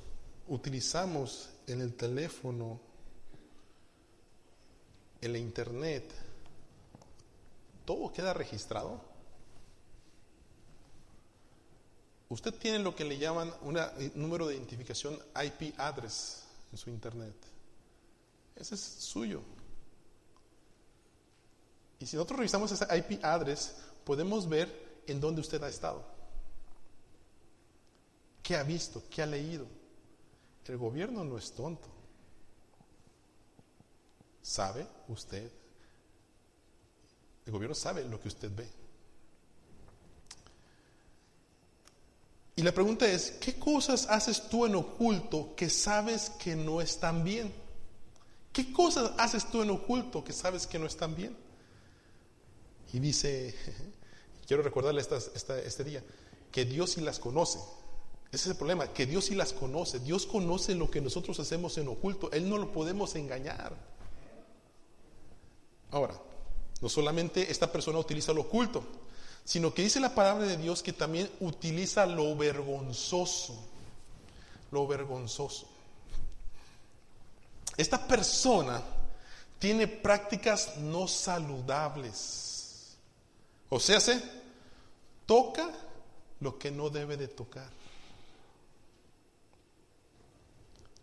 utilizamos 0.48 1.50
en 1.68 1.82
el 1.82 1.96
teléfono, 1.96 2.80
en 5.22 5.32
la 5.32 5.40
internet, 5.40 6.14
todo 7.86 8.12
queda 8.12 8.34
registrado. 8.34 9.02
Usted 12.30 12.54
tiene 12.54 12.80
lo 12.80 12.96
que 12.96 13.06
le 13.06 13.18
llaman 13.18 13.54
un 13.62 13.80
número 14.16 14.48
de 14.48 14.56
identificación 14.56 15.18
IP 15.44 15.80
address 15.80 16.44
en 16.72 16.78
su 16.78 16.90
internet. 16.90 17.36
Ese 18.56 18.76
es 18.76 18.82
suyo. 18.82 19.42
Y 22.00 22.06
si 22.06 22.16
nosotros 22.16 22.40
revisamos 22.40 22.72
ese 22.72 22.86
IP 22.98 23.24
address, 23.24 23.76
podemos 24.04 24.48
ver 24.48 24.85
en 25.08 25.20
dónde 25.20 25.42
usted 25.42 25.62
ha 25.64 25.70
estado. 25.70 26.04
¿Qué 28.42 28.56
ha 28.56 28.64
visto? 28.64 29.04
¿Qué 29.10 29.22
ha 29.22 29.26
leído? 29.26 29.66
El 30.66 30.78
gobierno 30.78 31.24
no 31.24 31.38
es 31.38 31.52
tonto. 31.52 31.88
¿Sabe 34.42 34.88
usted? 35.08 35.52
El 37.46 37.52
gobierno 37.52 37.76
sabe 37.76 38.04
lo 38.06 38.20
que 38.20 38.28
usted 38.28 38.52
ve. 38.56 38.68
Y 42.56 42.62
la 42.62 42.72
pregunta 42.72 43.06
es, 43.06 43.32
¿qué 43.32 43.60
cosas 43.60 44.08
haces 44.10 44.48
tú 44.48 44.66
en 44.66 44.76
oculto 44.76 45.56
que 45.56 45.70
sabes 45.70 46.30
que 46.30 46.56
no 46.56 46.82
están 46.82 47.24
bien? 47.24 47.54
¿Qué 48.54 48.72
cosas 48.72 49.12
haces 49.18 49.50
tú 49.52 49.62
en 49.62 49.72
oculto 49.72 50.24
que 50.24 50.32
sabes 50.32 50.66
que 50.66 50.80
no 50.80 50.86
están 50.86 51.16
bien? 51.16 51.36
Y 52.94 53.00
dice, 53.00 53.54
quiero 54.48 54.64
recordarle 54.64 55.02
este 55.02 55.84
día, 55.84 56.04
que 56.52 56.66
Dios 56.66 56.92
sí 56.92 57.02
las 57.02 57.20
conoce. 57.20 57.60
Ese 58.32 58.44
es 58.44 58.48
el 58.48 58.56
problema, 58.58 58.88
que 58.88 59.06
Dios 59.06 59.26
sí 59.26 59.36
las 59.36 59.54
conoce. 59.54 60.00
Dios 60.00 60.26
conoce 60.26 60.76
lo 60.76 60.90
que 60.90 61.02
nosotros 61.02 61.40
hacemos 61.40 61.78
en 61.78 61.88
oculto. 61.88 62.32
Él 62.32 62.50
no 62.50 62.58
lo 62.58 62.72
podemos 62.72 63.16
engañar. 63.16 63.74
Ahora, 65.92 66.20
no 66.82 66.90
solamente 66.90 67.50
esta 67.52 67.72
persona 67.72 68.00
utiliza 68.00 68.34
lo 68.34 68.42
oculto, 68.42 68.84
sino 69.46 69.74
que 69.74 69.84
dice 69.84 70.00
la 70.00 70.14
palabra 70.14 70.46
de 70.46 70.58
Dios 70.58 70.84
que 70.84 70.92
también 70.92 71.30
utiliza 71.40 72.06
lo 72.06 72.36
vergonzoso, 72.36 73.56
lo 74.72 74.86
vergonzoso. 74.88 75.68
Esta 77.78 78.08
persona 78.08 78.82
tiene 79.60 79.88
prácticas 79.88 80.78
no 80.78 81.08
saludables. 81.08 82.55
O 83.76 83.80
sea, 83.82 84.00
se 84.00 84.24
toca 85.26 85.70
lo 86.40 86.58
que 86.58 86.72
no 86.72 86.90
debe 86.90 87.18
de 87.18 87.28
tocar. 87.28 87.70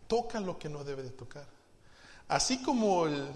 Toca 0.07 0.39
lo 0.39 0.57
que 0.57 0.69
no 0.69 0.83
debe 0.83 1.03
de 1.03 1.11
tocar. 1.11 1.45
Así 2.29 2.63
como 2.63 3.05
el, 3.05 3.27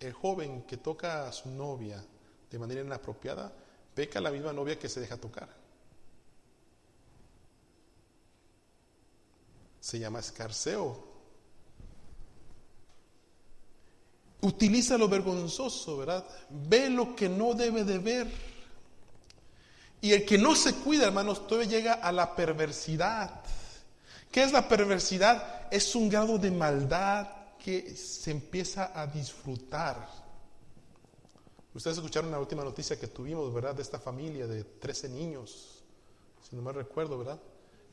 el 0.00 0.12
joven 0.14 0.62
que 0.62 0.78
toca 0.78 1.28
a 1.28 1.32
su 1.32 1.50
novia 1.50 2.02
de 2.50 2.58
manera 2.58 2.80
inapropiada, 2.80 3.52
peca 3.94 4.20
a 4.20 4.22
la 4.22 4.30
misma 4.30 4.54
novia 4.54 4.78
que 4.78 4.88
se 4.88 5.00
deja 5.00 5.18
tocar. 5.18 5.50
Se 9.80 9.98
llama 9.98 10.20
escarceo. 10.20 11.05
Utiliza 14.40 14.98
lo 14.98 15.08
vergonzoso, 15.08 15.96
¿verdad? 15.96 16.24
Ve 16.50 16.90
lo 16.90 17.16
que 17.16 17.28
no 17.28 17.54
debe 17.54 17.84
de 17.84 17.98
ver. 17.98 18.26
Y 20.00 20.12
el 20.12 20.24
que 20.24 20.38
no 20.38 20.54
se 20.54 20.74
cuida, 20.74 21.06
hermanos, 21.06 21.46
todo 21.46 21.62
llega 21.62 21.94
a 21.94 22.12
la 22.12 22.36
perversidad. 22.36 23.42
¿Qué 24.30 24.42
es 24.42 24.52
la 24.52 24.68
perversidad? 24.68 25.66
Es 25.70 25.94
un 25.94 26.08
grado 26.08 26.38
de 26.38 26.50
maldad 26.50 27.28
que 27.64 27.96
se 27.96 28.30
empieza 28.30 28.92
a 28.94 29.06
disfrutar. 29.06 30.08
Ustedes 31.74 31.96
escucharon 31.96 32.30
la 32.30 32.38
última 32.38 32.62
noticia 32.62 32.98
que 32.98 33.06
tuvimos, 33.06 33.52
¿verdad? 33.52 33.74
De 33.74 33.82
esta 33.82 33.98
familia 33.98 34.46
de 34.46 34.64
13 34.64 35.08
niños, 35.08 35.82
si 36.48 36.56
no 36.56 36.62
me 36.62 36.72
recuerdo, 36.72 37.18
¿verdad? 37.18 37.38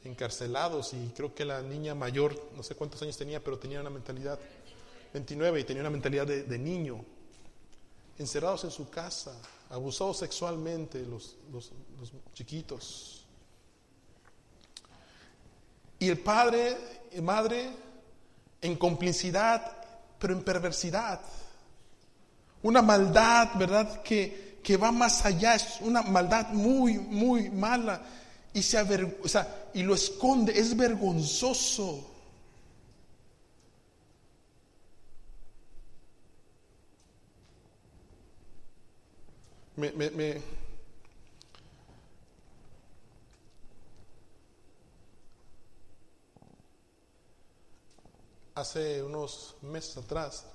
Encarcelados 0.03 0.93
y 0.93 1.11
creo 1.15 1.33
que 1.33 1.43
la 1.43 1.61
niña 1.61 1.95
mayor, 1.95 2.49
no 2.55 2.63
sé 2.63 2.75
cuántos 2.75 3.01
años 3.01 3.17
tenía, 3.17 3.43
pero 3.43 3.57
tenía 3.57 3.81
una 3.81 3.89
mentalidad, 3.89 4.39
29, 5.13 5.59
y 5.59 5.63
tenía 5.63 5.81
una 5.81 5.89
mentalidad 5.89 6.27
de, 6.27 6.57
niño. 6.57 7.05
Encerrados 8.17 8.63
en 8.63 8.71
su 8.71 8.89
casa, 8.89 9.33
abusados 9.69 10.17
sexualmente 10.17 11.05
los, 11.05 11.37
los 11.51 11.71
chiquitos. 12.33 13.25
Y 15.99 16.09
el 16.09 16.19
padre 16.19 16.75
y 17.11 17.21
madre 17.21 17.69
en 18.61 18.75
complicidad, 18.75 19.77
pero 20.19 20.33
en 20.33 20.43
perversidad 20.43 21.21
una 22.63 22.81
maldad, 22.81 23.49
¿verdad? 23.55 24.01
Que, 24.01 24.59
que 24.63 24.77
va 24.77 24.91
más 24.91 25.25
allá, 25.25 25.55
es 25.55 25.79
una 25.81 26.01
maldad 26.01 26.49
muy, 26.49 26.97
muy 26.97 27.49
mala 27.49 28.01
y, 28.53 28.63
se 28.63 28.79
o 28.79 29.27
sea, 29.27 29.69
y 29.73 29.83
lo 29.83 29.93
esconde, 29.93 30.57
es 30.57 30.75
vergonzoso. 30.75 32.09
Me, 39.75 39.91
me, 39.91 40.09
me, 40.11 40.41
hace 48.55 49.01
unos 49.01 49.55
meses 49.63 49.97
atrás 49.97 50.45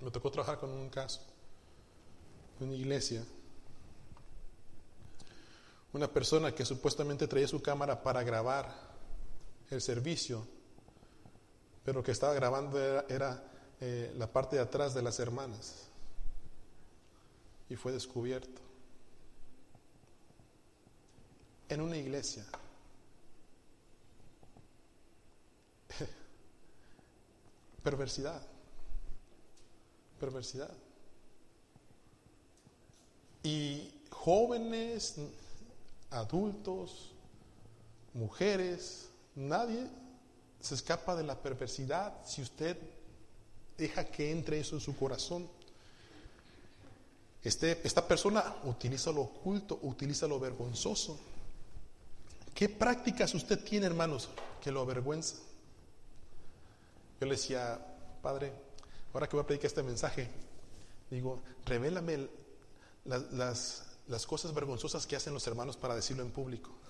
me 0.00 0.10
tocó 0.10 0.30
trabajar 0.30 0.58
con 0.58 0.70
un 0.70 0.88
caso 0.88 1.20
una 2.60 2.74
iglesia, 2.74 3.24
una 5.92 6.08
persona 6.08 6.54
que 6.54 6.64
supuestamente 6.64 7.26
traía 7.26 7.48
su 7.48 7.62
cámara 7.62 8.02
para 8.02 8.22
grabar 8.22 8.70
el 9.70 9.80
servicio, 9.80 10.46
pero 11.84 12.02
que 12.02 12.12
estaba 12.12 12.34
grabando 12.34 12.78
era, 13.08 13.42
eh, 13.80 14.12
la 14.16 14.30
parte 14.30 14.56
de 14.56 14.62
atrás 14.62 14.94
de 14.94 15.02
las 15.02 15.18
hermanas. 15.18 15.89
Y 17.70 17.76
fue 17.76 17.92
descubierto. 17.92 18.60
En 21.68 21.80
una 21.80 21.96
iglesia. 21.96 22.44
Perversidad. 27.82 28.42
Perversidad. 30.18 30.76
Y 33.44 33.94
jóvenes, 34.10 35.14
adultos, 36.10 37.12
mujeres, 38.12 39.08
nadie 39.34 39.86
se 40.60 40.74
escapa 40.74 41.14
de 41.16 41.22
la 41.22 41.40
perversidad 41.40 42.14
si 42.26 42.42
usted 42.42 42.76
deja 43.78 44.04
que 44.04 44.30
entre 44.30 44.60
eso 44.60 44.74
en 44.74 44.80
su 44.80 44.94
corazón. 44.96 45.48
Este, 47.42 47.80
esta 47.84 48.06
persona 48.06 48.56
utiliza 48.64 49.10
lo 49.12 49.22
oculto, 49.22 49.78
utiliza 49.82 50.26
lo 50.26 50.38
vergonzoso. 50.38 51.18
¿Qué 52.54 52.68
prácticas 52.68 53.34
usted 53.34 53.64
tiene, 53.64 53.86
hermanos, 53.86 54.28
que 54.60 54.70
lo 54.70 54.82
avergüenza? 54.82 55.36
Yo 57.20 57.26
le 57.26 57.32
decía, 57.32 57.78
Padre, 58.22 58.52
ahora 59.14 59.28
que 59.28 59.36
voy 59.36 59.44
a 59.44 59.46
predicar 59.46 59.66
este 59.66 59.82
mensaje, 59.82 60.28
digo, 61.10 61.40
revélame 61.64 62.28
las, 63.04 63.86
las 64.06 64.26
cosas 64.26 64.52
vergonzosas 64.52 65.06
que 65.06 65.16
hacen 65.16 65.32
los 65.32 65.46
hermanos 65.46 65.76
para 65.76 65.94
decirlo 65.94 66.22
en 66.22 66.30
público. 66.30 66.70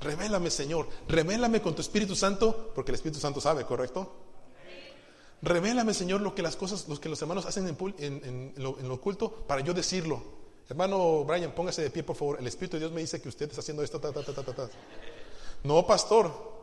Revélame, 0.00 0.50
Señor, 0.50 0.88
revélame 1.08 1.62
con 1.62 1.74
tu 1.74 1.80
Espíritu 1.80 2.14
Santo, 2.14 2.70
porque 2.74 2.90
el 2.90 2.96
Espíritu 2.96 3.18
Santo 3.18 3.40
sabe, 3.40 3.64
¿correcto? 3.64 4.25
Revélame, 5.42 5.92
Señor, 5.94 6.20
lo 6.22 6.34
que 6.34 6.42
las 6.42 6.56
cosas, 6.56 6.88
los 6.88 6.98
que 6.98 7.08
los 7.08 7.20
hermanos 7.20 7.46
hacen 7.46 7.68
en, 7.68 7.76
lo, 8.56 8.78
en, 8.78 8.88
lo, 8.88 8.94
oculto 8.94 9.30
para 9.30 9.60
yo 9.60 9.74
decirlo. 9.74 10.22
Hermano 10.68 11.24
Brian, 11.24 11.52
póngase 11.52 11.82
de 11.82 11.90
pie, 11.90 12.02
por 12.02 12.16
favor. 12.16 12.38
El 12.40 12.46
Espíritu 12.46 12.76
de 12.76 12.80
Dios 12.80 12.92
me 12.92 13.00
dice 13.00 13.20
que 13.20 13.28
usted 13.28 13.48
está 13.48 13.60
haciendo 13.60 13.82
esto. 13.82 14.00
No, 15.62 15.86
pastor. 15.86 16.56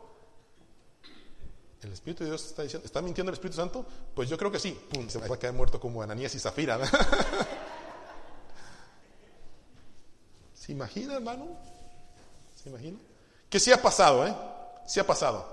¿El 1.82 1.92
Espíritu 1.92 2.24
de 2.24 2.30
Dios 2.30 2.44
está 2.46 2.62
diciendo, 2.62 2.86
está 2.86 3.00
mintiendo 3.02 3.30
el 3.30 3.34
Espíritu 3.34 3.56
Santo? 3.56 3.86
Pues 4.14 4.28
yo 4.28 4.36
creo 4.36 4.50
que 4.50 4.58
sí. 4.58 4.78
Pum, 4.90 5.08
se 5.08 5.18
va 5.18 5.26
a 5.34 5.38
quedar 5.38 5.54
muerto 5.54 5.78
como 5.78 6.02
Ananías 6.02 6.34
y 6.34 6.38
Zafira. 6.38 6.80
¿Se 10.54 10.72
imagina, 10.72 11.14
hermano? 11.14 11.46
¿Se 12.62 12.70
imagina? 12.70 12.98
Que 13.50 13.60
sí 13.60 13.70
ha 13.70 13.80
pasado, 13.80 14.26
¿eh? 14.26 14.34
Sí 14.86 14.98
ha 14.98 15.06
pasado. 15.06 15.46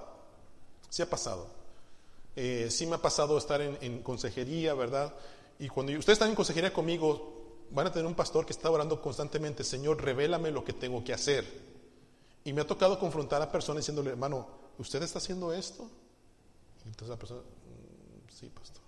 Sí 0.89 1.01
ha 1.01 1.09
pasado. 1.09 1.60
Eh, 2.35 2.67
sí 2.69 2.85
me 2.85 2.95
ha 2.95 3.01
pasado 3.01 3.37
estar 3.37 3.61
en, 3.61 4.01
consejería, 4.01 4.73
¿verdad? 4.73 5.13
Y 5.59 5.67
cuando 5.67 5.91
ustedes 5.93 6.15
están 6.15 6.29
en 6.29 6.35
consejería 6.35 6.71
conmigo, 6.73 7.65
van 7.71 7.87
a 7.87 7.91
tener 7.91 8.05
un 8.05 8.15
pastor 8.15 8.45
que 8.45 8.53
está 8.53 8.69
orando 8.69 9.01
constantemente, 9.01 9.63
Señor, 9.63 10.01
revélame 10.01 10.51
lo 10.51 10.63
que 10.63 10.73
tengo 10.73 11.03
que 11.03 11.13
hacer. 11.13 11.45
Y 12.43 12.53
me 12.53 12.61
ha 12.61 12.67
tocado 12.67 12.97
confrontar 12.97 13.41
a 13.41 13.51
personas 13.51 13.81
diciéndole, 13.81 14.11
hermano, 14.11 14.47
¿usted 14.77 15.03
está 15.03 15.19
haciendo 15.19 15.53
esto? 15.53 15.89
Y 16.85 16.87
entonces 16.87 17.09
la 17.09 17.17
persona, 17.17 17.41
mm, 17.41 18.31
sí, 18.33 18.49
pastor. 18.49 18.81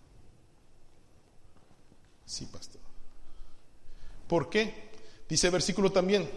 Sí, 2.26 2.46
pastor. 2.46 2.82
¿Por 4.28 4.50
qué? 4.50 4.90
Dice 5.30 5.48
el 5.48 5.54
versículo 5.54 5.92
también, 5.92 6.30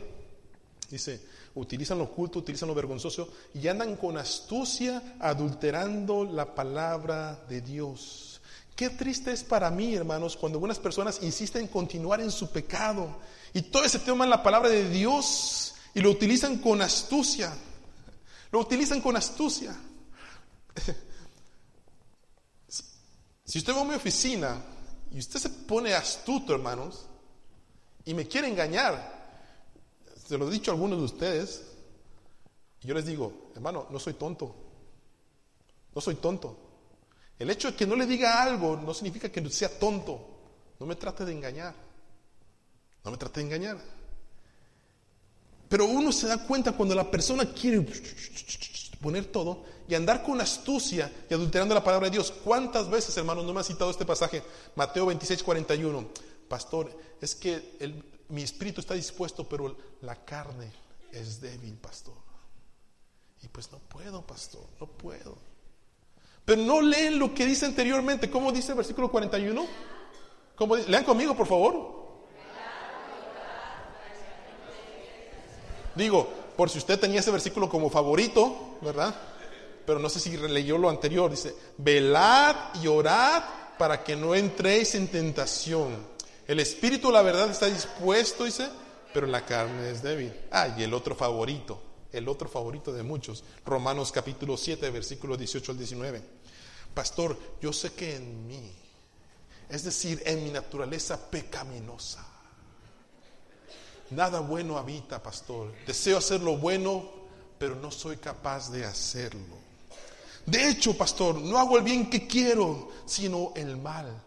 dice, 0.90 1.20
utilizan 1.54 1.98
lo 1.98 2.04
oculto, 2.04 2.38
utilizan 2.38 2.68
lo 2.68 2.74
vergonzoso 2.74 3.28
y 3.54 3.66
andan 3.68 3.96
con 3.96 4.16
astucia 4.18 5.16
adulterando 5.18 6.24
la 6.24 6.54
palabra 6.54 7.44
de 7.48 7.60
Dios. 7.60 8.40
Qué 8.74 8.90
triste 8.90 9.32
es 9.32 9.42
para 9.42 9.70
mí, 9.70 9.94
hermanos, 9.94 10.36
cuando 10.36 10.56
algunas 10.56 10.78
personas 10.78 11.22
insisten 11.22 11.62
en 11.62 11.68
continuar 11.68 12.20
en 12.20 12.30
su 12.30 12.50
pecado 12.50 13.16
y 13.54 13.62
todo 13.62 13.84
ese 13.84 13.98
tema 14.00 14.26
la 14.26 14.42
palabra 14.42 14.68
de 14.68 14.88
Dios 14.90 15.74
y 15.94 16.00
lo 16.00 16.10
utilizan 16.10 16.58
con 16.58 16.82
astucia. 16.82 17.52
Lo 18.52 18.60
utilizan 18.60 19.00
con 19.00 19.16
astucia. 19.16 19.74
Si 23.46 23.58
usted 23.58 23.76
va 23.76 23.82
a 23.82 23.84
mi 23.84 23.94
oficina 23.94 24.60
y 25.12 25.20
usted 25.20 25.38
se 25.38 25.48
pone 25.48 25.94
astuto, 25.94 26.52
hermanos, 26.52 27.06
y 28.04 28.12
me 28.12 28.26
quiere 28.26 28.48
engañar, 28.48 29.15
se 30.26 30.36
lo 30.36 30.48
he 30.48 30.50
dicho 30.50 30.70
a 30.70 30.74
algunos 30.74 30.98
de 30.98 31.04
ustedes. 31.04 31.62
Y 32.82 32.88
yo 32.88 32.94
les 32.94 33.06
digo, 33.06 33.50
hermano, 33.54 33.86
no 33.90 33.98
soy 33.98 34.14
tonto. 34.14 34.54
No 35.94 36.00
soy 36.00 36.16
tonto. 36.16 36.56
El 37.38 37.50
hecho 37.50 37.70
de 37.70 37.76
que 37.76 37.86
no 37.86 37.94
le 37.96 38.06
diga 38.06 38.42
algo 38.42 38.76
no 38.76 38.92
significa 38.92 39.30
que 39.30 39.48
sea 39.50 39.78
tonto. 39.78 40.18
No 40.80 40.86
me 40.86 40.96
trate 40.96 41.24
de 41.24 41.32
engañar. 41.32 41.74
No 43.04 43.10
me 43.10 43.16
trate 43.16 43.40
de 43.40 43.46
engañar. 43.46 43.78
Pero 45.68 45.86
uno 45.86 46.12
se 46.12 46.26
da 46.26 46.44
cuenta 46.46 46.72
cuando 46.72 46.94
la 46.94 47.10
persona 47.10 47.52
quiere 47.52 47.86
poner 49.00 49.26
todo 49.26 49.64
y 49.88 49.94
andar 49.94 50.22
con 50.22 50.40
astucia 50.40 51.12
y 51.28 51.34
adulterando 51.34 51.74
la 51.74 51.84
palabra 51.84 52.08
de 52.08 52.12
Dios. 52.12 52.32
¿Cuántas 52.44 52.90
veces, 52.90 53.16
hermanos, 53.16 53.44
no 53.44 53.52
me 53.52 53.60
ha 53.60 53.64
citado 53.64 53.90
este 53.90 54.04
pasaje? 54.04 54.42
Mateo 54.74 55.06
26, 55.06 55.42
41. 55.42 56.08
Pastor, 56.48 56.96
es 57.20 57.34
que 57.34 57.76
el, 57.80 58.02
mi 58.28 58.42
espíritu 58.42 58.80
está 58.80 58.94
dispuesto, 58.94 59.48
pero 59.48 59.76
la 60.02 60.24
carne 60.24 60.70
es 61.12 61.40
débil, 61.40 61.74
pastor. 61.74 62.14
Y 63.42 63.48
pues 63.48 63.70
no 63.70 63.78
puedo, 63.78 64.26
pastor, 64.26 64.64
no 64.80 64.86
puedo. 64.86 65.36
Pero 66.44 66.62
no 66.62 66.80
leen 66.80 67.18
lo 67.18 67.34
que 67.34 67.44
dice 67.44 67.66
anteriormente. 67.66 68.30
¿Cómo 68.30 68.52
dice 68.52 68.72
el 68.72 68.76
versículo 68.76 69.10
41? 69.10 69.66
¿Cómo 70.54 70.76
Lean 70.76 71.04
conmigo, 71.04 71.36
por 71.36 71.46
favor. 71.46 71.96
Digo, 75.94 76.28
por 76.56 76.70
si 76.70 76.78
usted 76.78 77.00
tenía 77.00 77.20
ese 77.20 77.30
versículo 77.30 77.68
como 77.68 77.90
favorito, 77.90 78.78
¿verdad? 78.82 79.14
Pero 79.84 79.98
no 79.98 80.08
sé 80.08 80.20
si 80.20 80.36
leyó 80.36 80.78
lo 80.78 80.90
anterior. 80.90 81.30
Dice, 81.30 81.54
velad 81.78 82.74
y 82.82 82.86
orad 82.86 83.42
para 83.78 84.02
que 84.04 84.16
no 84.16 84.34
entréis 84.34 84.94
en 84.94 85.08
tentación. 85.08 86.15
El 86.46 86.60
espíritu, 86.60 87.10
la 87.10 87.22
verdad, 87.22 87.50
está 87.50 87.66
dispuesto, 87.66 88.44
dice, 88.44 88.68
pero 89.12 89.26
la 89.26 89.44
carne 89.44 89.90
es 89.90 90.02
débil. 90.02 90.32
Ah, 90.52 90.68
y 90.78 90.84
el 90.84 90.94
otro 90.94 91.16
favorito, 91.16 91.80
el 92.12 92.28
otro 92.28 92.48
favorito 92.48 92.92
de 92.92 93.02
muchos, 93.02 93.42
Romanos 93.64 94.12
capítulo 94.12 94.56
7, 94.56 94.90
versículos 94.90 95.38
18 95.38 95.72
al 95.72 95.78
19. 95.78 96.22
Pastor, 96.94 97.36
yo 97.60 97.72
sé 97.72 97.94
que 97.94 98.14
en 98.14 98.46
mí, 98.46 98.72
es 99.68 99.82
decir, 99.82 100.22
en 100.24 100.44
mi 100.44 100.50
naturaleza 100.50 101.30
pecaminosa, 101.30 102.24
nada 104.10 104.38
bueno 104.38 104.78
habita, 104.78 105.20
pastor. 105.20 105.72
Deseo 105.84 106.18
hacer 106.18 106.40
lo 106.42 106.56
bueno, 106.56 107.10
pero 107.58 107.74
no 107.74 107.90
soy 107.90 108.18
capaz 108.18 108.70
de 108.70 108.84
hacerlo. 108.84 109.66
De 110.46 110.68
hecho, 110.68 110.96
pastor, 110.96 111.34
no 111.40 111.58
hago 111.58 111.76
el 111.76 111.82
bien 111.82 112.08
que 112.08 112.28
quiero, 112.28 112.88
sino 113.04 113.52
el 113.56 113.76
mal 113.76 114.25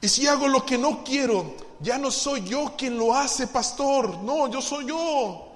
Y 0.00 0.08
si 0.08 0.26
hago 0.26 0.46
lo 0.46 0.64
que 0.64 0.76
no 0.78 1.02
quiero, 1.02 1.56
ya 1.80 1.98
no 1.98 2.10
soy 2.10 2.44
yo 2.44 2.74
quien 2.76 2.98
lo 2.98 3.14
hace, 3.14 3.46
pastor. 3.46 4.18
No, 4.18 4.48
yo 4.50 4.60
soy 4.60 4.86
yo, 4.86 5.52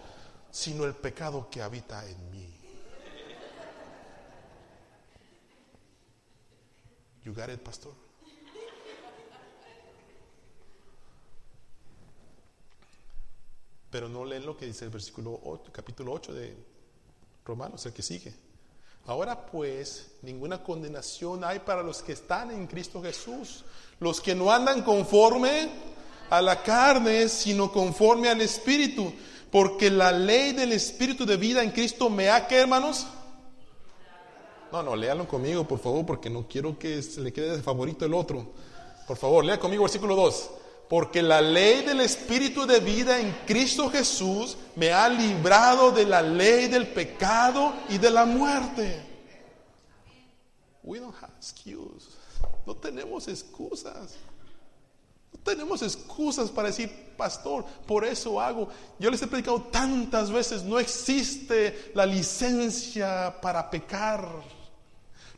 sino 0.51 0.85
el 0.85 0.95
pecado 0.95 1.49
que 1.51 1.63
habita 1.63 2.07
en 2.09 2.31
mí. 2.31 2.47
You 7.25 7.35
got 7.35 7.51
it, 7.51 7.61
pastor. 7.61 7.93
Pero 13.91 14.09
no 14.09 14.25
leen 14.25 14.47
lo 14.47 14.57
que 14.57 14.67
dice 14.67 14.85
el 14.85 14.91
versículo 14.91 15.41
8, 15.45 15.71
capítulo 15.73 16.13
8 16.13 16.33
de 16.33 16.57
Romanos, 17.45 17.85
el 17.87 17.93
que 17.93 18.03
sigue. 18.03 18.50
Ahora 19.07 19.47
pues, 19.47 20.11
ninguna 20.23 20.63
condenación 20.63 21.43
hay 21.45 21.61
para 21.61 21.83
los 21.83 22.03
que 22.03 22.13
están 22.13 22.51
en 22.51 22.67
Cristo 22.67 23.03
Jesús, 23.03 23.65
los 23.99 24.21
que 24.21 24.35
no 24.35 24.51
andan 24.51 24.83
conforme 24.83 25.71
a 26.29 26.41
la 26.41 26.63
carne, 26.63 27.29
sino 27.29 27.73
conforme 27.73 28.29
al 28.29 28.41
Espíritu, 28.41 29.13
porque 29.51 29.91
la 29.91 30.13
ley 30.13 30.53
del 30.53 30.73
Espíritu 30.73 31.27
de 31.27 31.37
vida 31.37 31.63
en 31.63 31.73
Cristo 31.73 32.09
me 32.09 32.31
ha, 32.31 32.47
¿qué 32.47 32.59
hermanos? 32.59 33.07
No, 34.71 34.83
no, 34.83 34.95
léalo 34.95 35.27
conmigo, 35.27 35.67
por 35.67 35.81
favor, 35.81 36.07
porque 36.07 36.31
no 36.31 36.47
quiero 36.47 36.79
que 36.79 37.03
se 37.03 37.21
le 37.21 37.33
quede 37.33 37.57
de 37.57 37.63
favorito 37.63 38.05
el 38.05 38.15
otro. 38.15 38.47
Por 39.09 39.17
favor, 39.17 39.45
lea 39.45 39.59
conmigo 39.59 39.83
versículo 39.83 40.15
2. 40.15 40.51
Porque 40.91 41.23
la 41.23 41.41
ley 41.41 41.85
del 41.85 42.01
Espíritu 42.01 42.67
de 42.67 42.81
vida 42.81 43.21
en 43.21 43.31
Cristo 43.47 43.89
Jesús 43.89 44.57
me 44.75 44.91
ha 44.91 45.09
librado 45.09 45.93
de 45.93 46.05
la 46.05 46.21
ley 46.21 46.67
del 46.67 46.89
pecado 46.89 47.73
y 47.89 47.97
de 47.97 48.11
la 48.11 48.25
muerte. 48.25 49.01
We 50.83 50.99
don't 50.99 51.15
have 51.23 51.33
excuse. 51.37 52.09
No 52.67 52.75
tenemos 52.75 53.29
excusas. 53.29 54.17
No 55.33 55.39
tenemos 55.45 55.81
excusas 55.83 56.51
para 56.51 56.67
decir, 56.67 56.91
pastor, 57.17 57.65
por 57.87 58.05
eso 58.05 58.41
hago. 58.41 58.69
Yo 58.99 59.13
les 59.13 59.23
he 59.23 59.29
predicado 59.29 59.63
tantas 59.71 60.29
veces, 60.29 60.65
no 60.65 60.81
existe 60.81 61.93
la 61.95 62.05
licencia 62.05 63.41
para 63.41 63.71
pecar. 63.71 64.29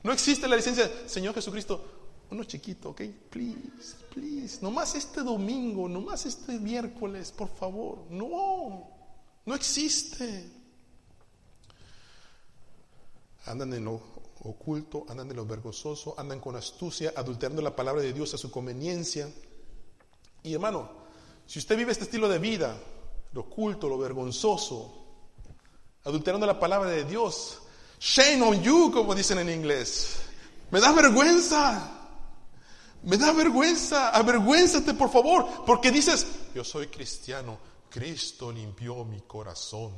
No 0.02 0.12
existe 0.14 0.48
la 0.48 0.56
licencia, 0.56 0.90
Señor 1.04 1.34
Jesucristo, 1.34 1.84
uno 2.30 2.42
chiquito, 2.44 2.88
ok, 2.88 3.02
please, 3.28 4.01
please, 4.12 4.58
nomás 4.60 4.94
este 4.94 5.22
domingo, 5.22 5.88
nomás 5.88 6.26
este 6.26 6.58
miércoles, 6.58 7.32
por 7.32 7.48
favor. 7.48 8.06
No, 8.10 8.88
no 9.44 9.54
existe. 9.54 10.50
Andan 13.46 13.72
en 13.72 13.84
lo 13.84 14.00
oculto, 14.44 15.04
andan 15.08 15.30
en 15.30 15.36
lo 15.36 15.46
vergonzoso, 15.46 16.14
andan 16.18 16.40
con 16.40 16.56
astucia, 16.56 17.12
adulterando 17.16 17.62
la 17.62 17.74
palabra 17.74 18.02
de 18.02 18.12
Dios 18.12 18.34
a 18.34 18.38
su 18.38 18.50
conveniencia. 18.50 19.28
Y 20.42 20.54
hermano, 20.54 20.90
si 21.46 21.58
usted 21.58 21.76
vive 21.76 21.92
este 21.92 22.04
estilo 22.04 22.28
de 22.28 22.38
vida, 22.38 22.76
lo 23.32 23.42
oculto, 23.42 23.88
lo 23.88 23.98
vergonzoso, 23.98 25.06
adulterando 26.04 26.46
la 26.46 26.60
palabra 26.60 26.90
de 26.90 27.04
Dios, 27.04 27.58
shame 27.98 28.42
on 28.42 28.62
you, 28.62 28.90
como 28.92 29.14
dicen 29.14 29.38
en 29.38 29.48
inglés. 29.48 30.16
Me 30.70 30.80
da 30.80 30.92
vergüenza. 30.92 32.01
Me 33.04 33.16
da 33.16 33.32
vergüenza. 33.32 34.10
Avergüénzate, 34.10 34.94
por 34.94 35.10
favor, 35.10 35.64
porque 35.66 35.90
dices, 35.90 36.26
yo 36.54 36.64
soy 36.64 36.86
cristiano. 36.86 37.58
Cristo 37.90 38.50
limpió 38.50 39.04
mi 39.04 39.20
corazón. 39.22 39.92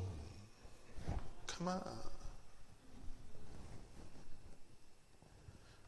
Come. 1.57 1.73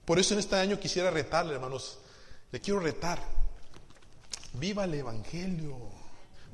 Por 0.04 0.18
eso 0.20 0.34
en 0.34 0.40
este 0.40 0.54
año 0.54 0.78
quisiera 0.78 1.10
retarle, 1.10 1.54
hermanos. 1.54 1.98
Le 2.52 2.60
quiero 2.60 2.78
retar. 2.78 3.20
Viva 4.52 4.84
el 4.84 4.94
Evangelio. 4.94 5.76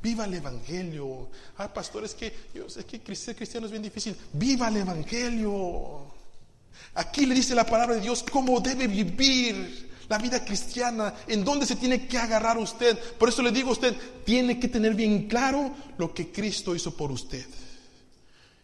Viva 0.02 0.24
el 0.24 0.34
Evangelio. 0.34 1.28
Ah, 1.58 1.72
pastor, 1.72 2.04
es 2.04 2.14
que, 2.14 2.34
es 2.54 2.84
que 2.86 3.14
ser 3.14 3.36
cristiano 3.36 3.66
es 3.66 3.72
bien 3.72 3.82
difícil. 3.82 4.16
Viva 4.32 4.68
el 4.68 4.78
Evangelio. 4.78 6.06
Aquí 6.94 7.26
le 7.26 7.34
dice 7.34 7.54
la 7.54 7.66
palabra 7.66 7.96
de 7.96 8.00
Dios 8.00 8.24
cómo 8.30 8.58
debe 8.60 8.86
vivir 8.86 9.91
la 10.12 10.18
vida 10.18 10.44
cristiana, 10.44 11.14
en 11.26 11.42
dónde 11.42 11.64
se 11.64 11.76
tiene 11.76 12.06
que 12.06 12.18
agarrar 12.18 12.58
usted. 12.58 12.98
Por 13.14 13.30
eso 13.30 13.40
le 13.40 13.50
digo 13.50 13.70
a 13.70 13.72
usted, 13.72 13.96
tiene 14.26 14.60
que 14.60 14.68
tener 14.68 14.94
bien 14.94 15.26
claro 15.26 15.74
lo 15.96 16.12
que 16.12 16.30
Cristo 16.30 16.76
hizo 16.76 16.94
por 16.94 17.10
usted. 17.10 17.46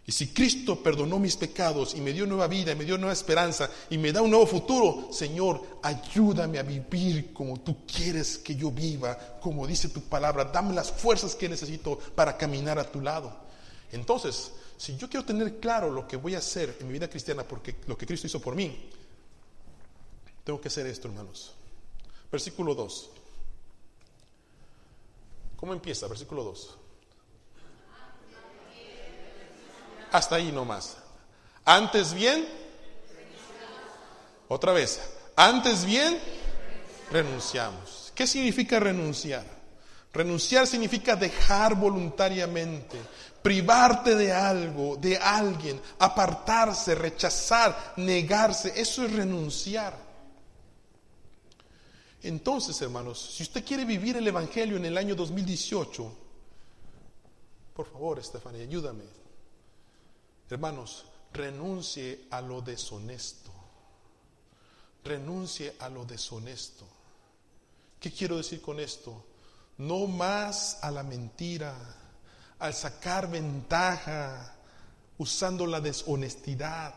Y 0.04 0.12
si 0.12 0.28
Cristo 0.28 0.82
perdonó 0.82 1.18
mis 1.18 1.36
pecados 1.36 1.94
y 1.94 2.02
me 2.02 2.12
dio 2.12 2.26
nueva 2.26 2.48
vida 2.48 2.74
me 2.74 2.84
dio 2.84 2.98
nueva 2.98 3.14
esperanza 3.14 3.70
y 3.88 3.96
me 3.96 4.12
da 4.12 4.20
un 4.20 4.30
nuevo 4.30 4.46
futuro, 4.46 5.08
Señor, 5.10 5.80
ayúdame 5.82 6.58
a 6.58 6.62
vivir 6.62 7.32
como 7.32 7.60
tú 7.60 7.78
quieres 7.86 8.36
que 8.36 8.54
yo 8.54 8.70
viva, 8.70 9.16
como 9.40 9.66
dice 9.66 9.88
tu 9.88 10.02
palabra. 10.02 10.44
Dame 10.44 10.74
las 10.74 10.92
fuerzas 10.92 11.34
que 11.34 11.48
necesito 11.48 11.98
para 12.14 12.36
caminar 12.36 12.78
a 12.78 12.90
tu 12.90 13.00
lado. 13.00 13.34
Entonces, 13.90 14.52
si 14.76 14.96
yo 14.98 15.08
quiero 15.08 15.24
tener 15.24 15.60
claro 15.60 15.90
lo 15.90 16.06
que 16.06 16.18
voy 16.18 16.34
a 16.34 16.38
hacer 16.38 16.76
en 16.78 16.88
mi 16.88 16.92
vida 16.92 17.08
cristiana, 17.08 17.42
porque 17.42 17.76
lo 17.86 17.96
que 17.96 18.04
Cristo 18.04 18.26
hizo 18.26 18.40
por 18.40 18.54
mí, 18.54 18.90
tengo 20.48 20.62
que 20.62 20.68
hacer 20.68 20.86
esto, 20.86 21.08
hermanos. 21.08 21.52
Versículo 22.32 22.74
2. 22.74 23.10
¿Cómo 25.58 25.74
empieza? 25.74 26.08
Versículo 26.08 26.42
2. 26.42 26.74
hasta 30.10 30.36
ahí 30.36 30.50
nomás. 30.50 30.96
Antes 31.66 32.14
bien, 32.14 32.48
otra 34.48 34.72
vez, 34.72 35.02
antes 35.36 35.84
bien, 35.84 36.18
renunciamos. 37.10 38.10
¿Qué 38.14 38.26
significa 38.26 38.80
renunciar? 38.80 39.44
Renunciar 40.14 40.66
significa 40.66 41.14
dejar 41.14 41.74
voluntariamente, 41.74 42.96
privarte 43.42 44.14
de 44.14 44.32
algo, 44.32 44.96
de 44.96 45.18
alguien, 45.18 45.78
apartarse, 45.98 46.94
rechazar, 46.94 47.92
negarse. 47.98 48.72
Eso 48.80 49.04
es 49.04 49.12
renunciar. 49.12 50.07
Entonces, 52.22 52.80
hermanos, 52.82 53.34
si 53.36 53.42
usted 53.42 53.64
quiere 53.64 53.84
vivir 53.84 54.16
el 54.16 54.26
Evangelio 54.26 54.76
en 54.76 54.84
el 54.84 54.98
año 54.98 55.14
2018, 55.14 56.12
por 57.74 57.86
favor, 57.86 58.18
Estefanía, 58.18 58.62
ayúdame. 58.62 59.04
Hermanos, 60.50 61.04
renuncie 61.32 62.26
a 62.30 62.40
lo 62.40 62.60
deshonesto. 62.60 63.52
Renuncie 65.04 65.76
a 65.78 65.88
lo 65.88 66.04
deshonesto. 66.04 66.84
¿Qué 68.00 68.10
quiero 68.10 68.36
decir 68.36 68.60
con 68.60 68.80
esto? 68.80 69.24
No 69.78 70.06
más 70.06 70.78
a 70.82 70.90
la 70.90 71.04
mentira, 71.04 71.74
al 72.58 72.74
sacar 72.74 73.30
ventaja, 73.30 74.56
usando 75.18 75.66
la 75.66 75.80
deshonestidad. 75.80 76.94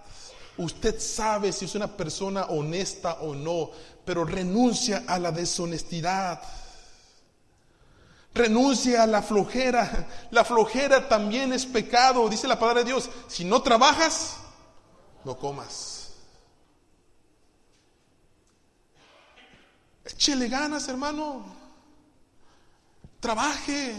Usted 0.58 1.00
sabe 1.00 1.52
si 1.52 1.66
es 1.66 1.76
una 1.76 1.96
persona 1.96 2.46
honesta 2.46 3.22
o 3.22 3.36
no, 3.36 3.72
pero 4.06 4.26
renuncia 4.26 5.04
a 5.08 5.20
la 5.20 5.32
deshonestidad. 5.32 6.42
Renuncia 8.34 9.04
a 9.04 9.08
la 9.08 9.22
flojera. 9.22 10.08
La 10.32 10.44
flojera 10.46 11.08
también 11.10 11.52
es 11.54 11.66
pecado. 11.66 12.30
Dice 12.30 12.48
la 12.48 12.58
palabra 12.58 12.82
de 12.82 12.90
Dios. 12.90 13.10
Si 13.28 13.44
no 13.44 13.62
trabajas, 13.62 14.38
no 15.26 15.38
comas. 15.38 16.14
Échele 20.06 20.48
ganas, 20.48 20.88
hermano. 20.88 21.46
Trabaje. 23.20 23.96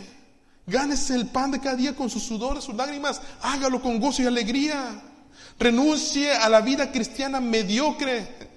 Gánese 0.66 1.14
el 1.14 1.26
pan 1.26 1.50
de 1.50 1.60
cada 1.60 1.76
día 1.76 1.94
con 1.94 2.08
sus 2.08 2.22
sudores, 2.22 2.64
sus 2.64 2.74
lágrimas. 2.74 3.20
Hágalo 3.42 3.82
con 3.82 4.00
gozo 4.00 4.22
y 4.22 4.26
alegría. 4.26 5.02
Renuncie 5.58 6.32
a 6.32 6.48
la 6.48 6.60
vida 6.60 6.90
cristiana 6.90 7.40
mediocre. 7.40 8.51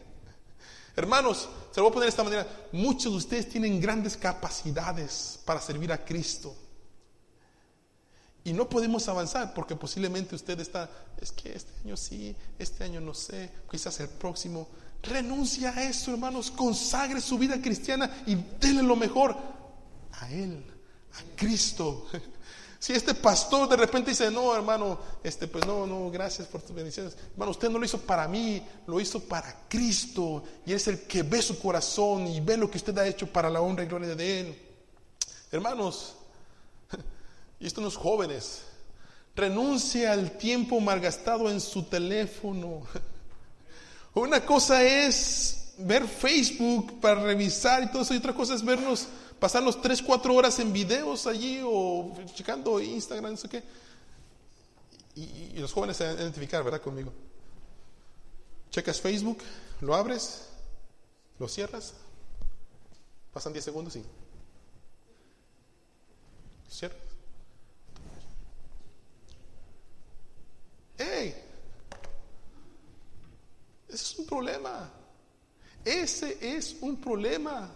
Hermanos, 0.95 1.49
se 1.71 1.79
lo 1.79 1.84
voy 1.84 1.89
a 1.89 1.93
poner 1.93 2.05
de 2.05 2.10
esta 2.10 2.23
manera. 2.23 2.47
Muchos 2.71 3.12
de 3.12 3.17
ustedes 3.17 3.49
tienen 3.49 3.81
grandes 3.81 4.15
capacidades 4.15 5.39
para 5.43 5.60
servir 5.60 5.91
a 5.91 6.03
Cristo. 6.03 6.55
Y 8.45 8.53
no 8.53 8.69
podemos 8.69 9.08
avanzar 9.08 9.53
porque 9.53 9.75
posiblemente 9.75 10.36
usted 10.36 10.60
está, 10.60 10.89
es 11.19 11.31
que 11.31 11.53
este 11.53 11.71
año 11.84 11.97
sí, 11.97 12.36
este 12.60 12.84
año 12.84 13.01
no 13.01 13.13
sé, 13.13 13.51
quizás 13.69 13.99
el 13.99 14.08
próximo. 14.08 14.69
Renuncia 15.01 15.71
a 15.71 15.84
eso, 15.84 16.12
hermanos. 16.12 16.51
Consagre 16.51 17.21
su 17.21 17.38
vida 17.38 17.60
cristiana 17.62 18.23
y 18.25 18.36
déle 18.36 18.84
lo 18.84 18.95
mejor 18.95 19.36
a 20.12 20.31
Él, 20.31 20.63
a 21.13 21.36
Cristo. 21.36 22.08
Si 22.79 22.93
este 22.93 23.13
pastor 23.13 23.69
de 23.69 23.77
repente 23.77 24.11
dice, 24.11 24.29
no, 24.29 24.53
hermano, 24.55 24.99
este, 25.23 25.47
pues 25.47 25.65
no, 25.65 25.88
no, 25.88 26.09
gracias 26.11 26.47
por 26.47 26.61
tus 26.61 26.75
bendiciones. 26.75 27.15
Hermano, 27.31 27.51
usted 27.51 27.69
no 27.69 27.79
lo 27.79 27.85
hizo 27.85 27.99
para 27.99 28.27
mí, 28.27 28.61
lo 28.85 28.99
hizo 28.99 29.19
para 29.21 29.65
Cristo. 29.67 30.43
Y 30.65 30.73
es 30.73 30.88
el 30.88 31.01
que 31.01 31.23
ve 31.23 31.41
su 31.41 31.57
corazón 31.59 32.27
y 32.27 32.39
ve 32.41 32.57
lo 32.57 32.69
que 32.69 32.77
usted 32.77 32.97
ha 32.97 33.07
hecho 33.07 33.27
para 33.27 33.49
la 33.49 33.61
honra 33.61 33.83
y 33.83 33.88
gloria 33.88 34.15
de 34.15 34.39
Él. 34.39 34.61
Hermanos, 35.51 36.15
y 37.59 37.67
esto 37.67 37.81
los 37.81 37.95
jóvenes, 37.95 38.63
renuncie 39.35 40.07
al 40.07 40.38
tiempo 40.38 40.79
malgastado 40.79 41.49
en 41.49 41.61
su 41.61 41.83
teléfono. 41.83 42.83
Una 44.13 44.45
cosa 44.45 44.83
es 44.83 45.73
ver 45.77 46.07
Facebook 46.07 46.99
para 47.01 47.21
revisar 47.21 47.83
y 47.83 47.88
todo 47.88 48.01
eso, 48.01 48.13
y 48.13 48.17
otra 48.17 48.33
cosa 48.33 48.55
es 48.55 48.63
vernos 48.63 49.07
pasarnos 49.39 49.81
3, 49.81 50.01
4 50.01 50.33
horas 50.33 50.59
en 50.59 50.71
videos 50.71 51.27
allí 51.27 51.61
o 51.63 52.13
checando 52.33 52.79
Instagram, 52.79 53.31
no 53.31 53.37
sé 53.37 53.49
qué. 53.49 53.63
Y, 55.15 55.57
los 55.59 55.71
jóvenes 55.71 55.97
se 55.97 56.11
identificar, 56.13 56.63
¿verdad? 56.63 56.81
Conmigo. 56.81 57.11
Checas 58.69 58.99
Facebook, 58.99 59.37
lo 59.81 59.95
abres, 59.95 60.49
lo 61.39 61.47
cierras, 61.47 61.93
pasan 63.33 63.53
10 63.53 63.63
segundos 63.63 63.95
y 63.95 64.03
cierras. 66.69 66.99
¡Ey! 70.97 71.36
Ese 73.88 74.03
es 74.03 74.19
un 74.19 74.25
problema. 74.25 74.91
Ese 75.86 76.57
es 76.57 76.77
un 76.81 76.97
problema 76.97 77.71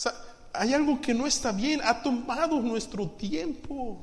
sea, 0.00 0.14
hay 0.52 0.72
algo 0.72 1.00
que 1.00 1.12
no 1.14 1.26
está 1.26 1.52
bien, 1.52 1.80
ha 1.84 2.02
tomado 2.02 2.60
nuestro 2.60 3.06
tiempo. 3.10 3.98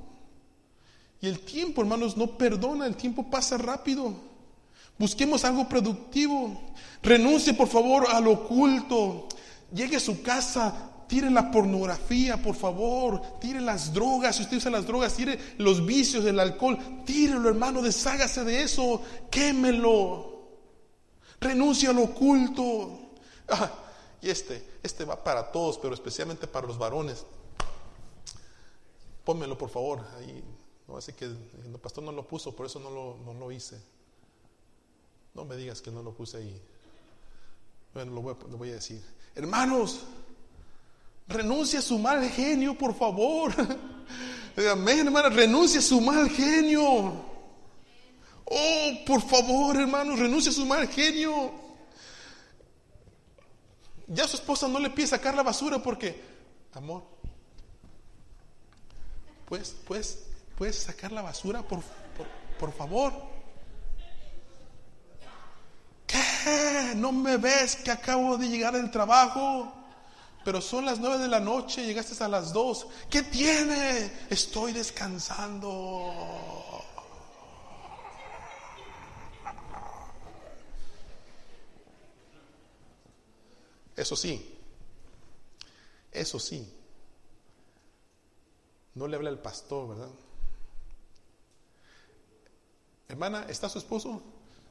Y 1.19 1.27
el 1.27 1.39
tiempo, 1.39 1.81
hermanos, 1.81 2.15
no 2.15 2.37
perdona, 2.37 2.85
el 2.85 2.95
tiempo 2.95 3.29
pasa 3.29 3.57
rápido. 3.57 4.13
Busquemos 4.99 5.43
algo 5.43 5.67
productivo. 5.67 6.61
Renuncie, 7.01 7.53
por 7.53 7.67
favor, 7.67 8.07
al 8.11 8.27
oculto. 8.27 9.27
Llegue 9.73 9.97
a 9.97 9.99
su 9.99 10.21
casa, 10.21 10.91
tire 11.07 11.31
la 11.31 11.49
pornografía, 11.49 12.37
por 12.37 12.55
favor. 12.55 13.39
Tire 13.39 13.59
las 13.59 13.91
drogas, 13.91 14.35
si 14.35 14.43
usted 14.43 14.57
usa 14.57 14.71
las 14.71 14.85
drogas, 14.85 15.15
tire 15.15 15.39
los 15.57 15.83
vicios 15.83 16.23
del 16.23 16.39
alcohol. 16.39 16.77
Tírelo, 17.05 17.49
hermano, 17.49 17.81
deshágase 17.81 18.43
de 18.43 18.61
eso. 18.61 19.01
Quémelo. 19.31 20.37
Renuncie 21.39 21.89
al 21.89 21.97
oculto. 21.97 23.13
Ah, 23.49 23.71
y 24.21 24.29
este, 24.29 24.63
este 24.83 25.05
va 25.05 25.23
para 25.23 25.51
todos, 25.51 25.77
pero 25.77 25.93
especialmente 25.93 26.47
para 26.47 26.67
los 26.67 26.77
varones. 26.77 27.25
Pónmelo 29.23 29.57
por 29.57 29.69
favor 29.69 30.03
ahí. 30.17 30.43
No, 30.87 30.97
así 30.97 31.13
que 31.13 31.25
el 31.25 31.79
pastor 31.81 32.03
no 32.03 32.11
lo 32.11 32.25
puso, 32.25 32.55
por 32.55 32.65
eso 32.65 32.79
no 32.79 32.89
lo, 32.89 33.17
no 33.25 33.33
lo 33.33 33.51
hice. 33.51 33.77
No 35.33 35.45
me 35.45 35.55
digas 35.55 35.81
que 35.81 35.91
no 35.91 36.01
lo 36.01 36.13
puse 36.13 36.37
ahí. 36.37 36.61
Bueno, 37.93 38.13
lo 38.13 38.57
voy, 38.57 38.69
a 38.69 38.75
decir. 38.75 39.03
Hermanos, 39.35 40.01
renuncia 41.27 41.79
a 41.79 41.81
su 41.81 41.99
mal 41.99 42.27
genio, 42.29 42.77
por 42.77 42.95
favor. 42.95 43.53
Amén, 44.71 45.05
hermano, 45.05 45.29
renuncia 45.29 45.79
a 45.79 45.83
su 45.83 45.99
mal 46.01 46.29
genio. 46.29 47.13
Oh, 48.45 48.91
por 49.05 49.21
favor, 49.21 49.75
hermanos, 49.75 50.19
renuncia 50.19 50.51
a 50.51 50.55
su 50.55 50.65
mal 50.65 50.87
genio. 50.87 51.66
Ya 54.07 54.27
su 54.27 54.37
esposa 54.37 54.67
no 54.67 54.79
le 54.79 54.89
pide 54.89 55.07
sacar 55.07 55.35
la 55.35 55.43
basura 55.43 55.79
porque, 55.79 56.23
amor, 56.73 57.03
pues, 59.45 59.75
pues, 59.85 60.25
puedes 60.57 60.77
sacar 60.77 61.11
la 61.11 61.21
basura, 61.21 61.61
por, 61.61 61.81
por, 61.81 62.27
por 62.59 62.73
favor. 62.73 63.13
¿Qué? 66.05 66.93
¿No 66.95 67.11
me 67.11 67.37
ves 67.37 67.75
que 67.75 67.91
acabo 67.91 68.37
de 68.37 68.47
llegar 68.47 68.73
del 68.73 68.89
trabajo? 68.89 69.73
Pero 70.45 70.61
son 70.61 70.85
las 70.85 70.99
nueve 70.99 71.17
de 71.17 71.27
la 71.27 71.41
noche, 71.41 71.85
llegaste 71.85 72.23
a 72.23 72.29
las 72.29 72.53
dos. 72.53 72.87
¿Qué 73.09 73.23
tiene? 73.23 74.09
Estoy 74.29 74.71
descansando. 74.71 76.66
Eso 83.97 84.15
sí, 84.15 84.57
eso 86.11 86.39
sí, 86.39 86.71
no 88.93 89.07
le 89.07 89.15
habla 89.15 89.31
el 89.31 89.39
pastor, 89.39 89.89
¿verdad? 89.89 90.09
Hermana, 93.09 93.47
¿está 93.49 93.67
su 93.67 93.79
esposo? 93.79 94.21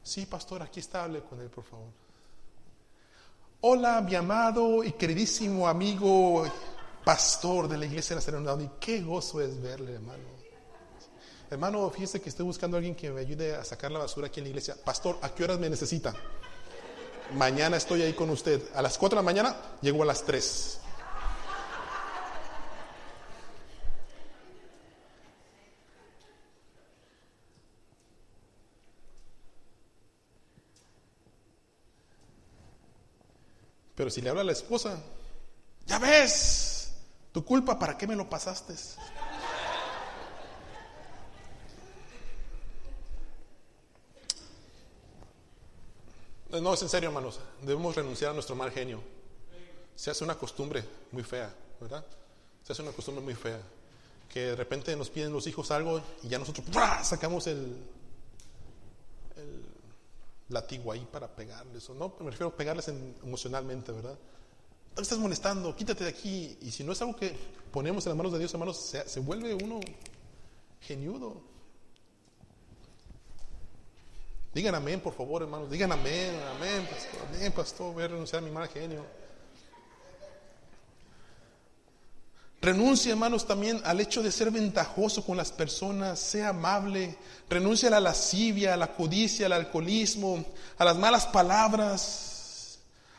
Sí, 0.01 0.25
pastor, 0.25 0.61
aquí 0.61 0.79
está, 0.79 1.03
hable 1.03 1.21
con 1.23 1.41
él, 1.41 1.49
por 1.49 1.65
favor. 1.65 1.89
Hola, 3.59 3.99
mi 3.99 4.15
amado 4.15 4.81
y 4.83 4.93
queridísimo 4.93 5.67
amigo 5.67 6.45
pastor 7.03 7.67
de 7.67 7.77
la 7.77 7.85
iglesia 7.85 8.15
de 8.15 8.21
la 8.21 8.21
Serenidad. 8.21 8.59
Y 8.61 8.69
qué 8.79 9.01
gozo 9.01 9.41
es 9.41 9.61
verle, 9.61 9.93
hermano. 9.93 10.23
Hermano, 11.49 11.89
fíjese 11.89 12.21
que 12.21 12.29
estoy 12.29 12.45
buscando 12.45 12.77
a 12.77 12.79
alguien 12.79 12.95
que 12.95 13.09
me 13.09 13.19
ayude 13.19 13.55
a 13.55 13.65
sacar 13.65 13.91
la 13.91 13.99
basura 13.99 14.27
aquí 14.27 14.39
en 14.39 14.45
la 14.45 14.49
iglesia. 14.49 14.77
Pastor, 14.85 15.17
¿a 15.21 15.33
qué 15.33 15.43
horas 15.43 15.59
me 15.59 15.69
necesita? 15.69 16.13
Mañana 17.33 17.77
estoy 17.77 18.01
ahí 18.01 18.13
con 18.13 18.29
usted. 18.29 18.61
A 18.73 18.81
las 18.81 18.97
4 18.97 19.17
de 19.17 19.23
la 19.23 19.25
mañana 19.25 19.55
llego 19.81 20.03
a 20.03 20.05
las 20.05 20.23
3. 20.23 20.79
Pero 33.95 34.11
si 34.11 34.21
le 34.21 34.29
habla 34.29 34.41
a 34.41 34.45
la 34.45 34.51
esposa, 34.51 35.01
ya 35.87 35.97
ves, 35.97 36.93
tu 37.31 37.43
culpa, 37.43 37.79
¿para 37.79 37.97
qué 37.97 38.05
me 38.05 38.15
lo 38.15 38.29
pasaste? 38.29 38.75
No, 46.61 46.73
es 46.73 46.81
en 46.81 46.89
serio, 46.89 47.09
hermanos. 47.09 47.39
Debemos 47.61 47.95
renunciar 47.95 48.31
a 48.31 48.33
nuestro 48.33 48.55
mal 48.55 48.71
genio. 48.71 49.01
Se 49.95 50.11
hace 50.11 50.23
una 50.23 50.35
costumbre 50.35 50.83
muy 51.11 51.23
fea, 51.23 51.53
¿verdad? 51.79 52.05
Se 52.63 52.73
hace 52.73 52.81
una 52.81 52.91
costumbre 52.91 53.23
muy 53.23 53.35
fea. 53.35 53.59
Que 54.31 54.47
de 54.47 54.55
repente 54.55 54.95
nos 54.95 55.09
piden 55.09 55.31
los 55.31 55.47
hijos 55.47 55.71
algo 55.71 56.01
y 56.23 56.27
ya 56.27 56.37
nosotros 56.37 56.65
sacamos 57.03 57.47
el, 57.47 57.77
el 60.49 60.57
ahí 60.91 61.07
para 61.11 61.27
pegarles. 61.27 61.89
O 61.89 61.93
no, 61.93 62.13
me 62.19 62.31
refiero 62.31 62.49
a 62.49 62.55
pegarles 62.55 62.87
emocionalmente, 62.87 63.91
¿verdad? 63.91 64.17
No 64.95 65.01
estás 65.01 65.17
molestando, 65.19 65.75
quítate 65.75 66.03
de 66.03 66.09
aquí. 66.09 66.57
Y 66.61 66.71
si 66.71 66.83
no 66.83 66.91
es 66.91 67.01
algo 67.01 67.15
que 67.15 67.35
ponemos 67.71 68.05
en 68.05 68.11
las 68.11 68.17
manos 68.17 68.33
de 68.33 68.39
Dios, 68.39 68.53
hermanos, 68.53 68.77
se, 68.77 69.07
se 69.07 69.19
vuelve 69.19 69.53
uno 69.53 69.79
geniudo. 70.81 71.56
Digan 74.57 74.73
amén, 74.73 74.99
por 74.99 75.13
favor, 75.13 75.43
hermanos. 75.43 75.69
Digan 75.69 75.91
amén, 75.91 76.31
amén, 76.55 76.87
pastor. 76.89 77.21
Amén, 77.27 77.51
pastor. 77.51 77.93
Voy 77.93 78.03
a 78.03 78.07
renunciar 78.07 78.41
a 78.41 78.43
mi 78.43 78.49
mal 78.49 78.67
genio. 78.67 79.05
Renuncia, 82.59 83.11
hermanos, 83.11 83.45
también 83.45 83.79
al 83.85 83.99
hecho 83.99 84.23
de 84.23 84.31
ser 84.31 84.49
ventajoso 84.49 85.23
con 85.23 85.37
las 85.37 85.51
personas, 85.51 86.17
sea 86.17 86.49
amable. 86.49 87.15
Renuncia 87.47 87.89
a 87.89 87.91
la 87.91 87.99
lascivia, 87.99 88.73
a 88.73 88.77
la 88.77 88.95
codicia, 88.95 89.45
al 89.45 89.53
alcoholismo, 89.53 90.43
a 90.79 90.85
las 90.85 90.97
malas 90.97 91.27
palabras 91.27 92.26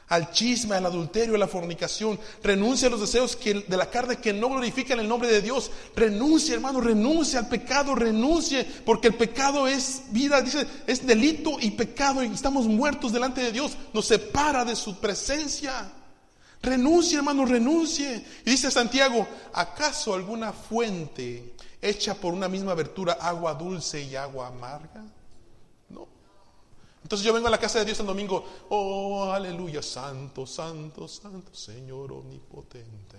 al 0.08 0.30
chisme, 0.30 0.76
al 0.76 0.86
adulterio, 0.86 1.34
a 1.34 1.38
la 1.38 1.48
fornicación. 1.48 2.18
Renuncia 2.42 2.88
a 2.88 2.90
los 2.90 3.00
deseos 3.00 3.38
de 3.42 3.76
la 3.76 3.90
carne 3.90 4.16
que 4.16 4.32
no 4.32 4.48
glorifican 4.48 5.00
el 5.00 5.08
nombre 5.08 5.30
de 5.30 5.42
Dios. 5.42 5.70
Renuncia, 5.94 6.54
hermano, 6.54 6.80
renuncia 6.80 7.40
al 7.40 7.48
pecado, 7.48 7.94
renuncie, 7.94 8.64
porque 8.84 9.08
el 9.08 9.14
pecado 9.14 9.66
es 9.66 10.02
vida, 10.10 10.40
dice, 10.40 10.66
es 10.86 11.06
delito 11.06 11.58
y 11.60 11.72
pecado 11.72 12.22
y 12.22 12.28
estamos 12.28 12.66
muertos 12.66 13.12
delante 13.12 13.42
de 13.42 13.52
Dios. 13.52 13.76
Nos 13.92 14.06
separa 14.06 14.64
de 14.64 14.76
su 14.76 14.98
presencia. 14.98 15.92
Renuncie, 16.62 17.18
hermano, 17.18 17.44
renuncie. 17.44 18.24
Y 18.44 18.50
dice 18.50 18.70
Santiago, 18.70 19.26
¿acaso 19.52 20.14
alguna 20.14 20.52
fuente 20.52 21.54
hecha 21.80 22.14
por 22.14 22.32
una 22.32 22.48
misma 22.48 22.72
abertura, 22.72 23.18
agua 23.20 23.54
dulce 23.54 24.02
y 24.02 24.16
agua 24.16 24.48
amarga? 24.48 25.04
Entonces 27.08 27.24
yo 27.24 27.32
vengo 27.32 27.48
a 27.48 27.50
la 27.50 27.56
casa 27.56 27.78
de 27.78 27.86
Dios 27.86 27.98
el 28.00 28.06
domingo, 28.06 28.44
oh, 28.68 29.32
aleluya, 29.32 29.80
santo, 29.82 30.46
santo, 30.46 31.08
santo, 31.08 31.54
Señor 31.54 32.12
omnipotente. 32.12 33.16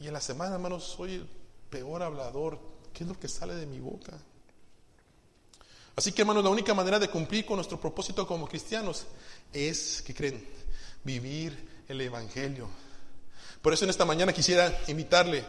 Y 0.00 0.08
en 0.08 0.12
la 0.12 0.20
semana, 0.20 0.56
hermanos, 0.56 0.82
soy 0.82 1.14
el 1.14 1.28
peor 1.70 2.02
hablador. 2.02 2.58
¿Qué 2.92 3.04
es 3.04 3.08
lo 3.08 3.16
que 3.16 3.28
sale 3.28 3.54
de 3.54 3.64
mi 3.64 3.78
boca? 3.78 4.18
Así 5.94 6.10
que, 6.10 6.22
hermanos, 6.22 6.42
la 6.42 6.50
única 6.50 6.74
manera 6.74 6.98
de 6.98 7.08
cumplir 7.08 7.46
con 7.46 7.58
nuestro 7.58 7.78
propósito 7.78 8.26
como 8.26 8.48
cristianos 8.48 9.06
es, 9.52 10.02
¿qué 10.04 10.12
creen? 10.12 10.44
Vivir 11.04 11.84
el 11.86 12.00
Evangelio. 12.00 12.68
Por 13.62 13.72
eso 13.72 13.84
en 13.84 13.90
esta 13.90 14.04
mañana 14.04 14.32
quisiera 14.32 14.76
invitarle, 14.88 15.44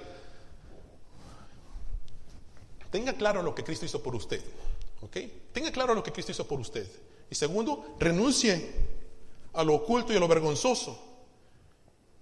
tenga 2.92 3.14
claro 3.14 3.42
lo 3.42 3.56
que 3.56 3.64
Cristo 3.64 3.88
hizo 3.88 4.04
por 4.04 4.14
usted. 4.16 4.44
¿Ok? 5.02 5.18
Tenga 5.54 5.72
claro 5.72 5.93
lo 5.93 6.04
que 6.04 6.12
Cristo 6.12 6.32
hizo 6.32 6.48
por 6.48 6.60
usted. 6.60 6.88
Y 7.30 7.36
segundo, 7.36 7.95
renuncie 8.00 8.74
a 9.54 9.64
lo 9.64 9.76
oculto 9.76 10.14
y 10.14 10.16
a 10.16 10.20
lo 10.20 10.28
vergonzoso. 10.28 11.04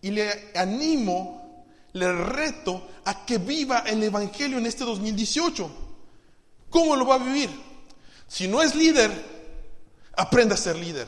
Y 0.01 0.11
le 0.11 0.51
animo, 0.55 1.65
le 1.93 2.11
reto 2.11 2.87
a 3.05 3.25
que 3.25 3.37
viva 3.37 3.79
el 3.79 4.03
Evangelio 4.03 4.57
en 4.57 4.65
este 4.65 4.83
2018. 4.83 5.69
¿Cómo 6.69 6.95
lo 6.95 7.05
va 7.05 7.15
a 7.15 7.19
vivir? 7.19 7.49
Si 8.27 8.47
no 8.47 8.61
es 8.61 8.75
líder, 8.75 9.11
aprenda 10.13 10.55
a 10.55 10.57
ser 10.57 10.75
líder. 10.75 11.07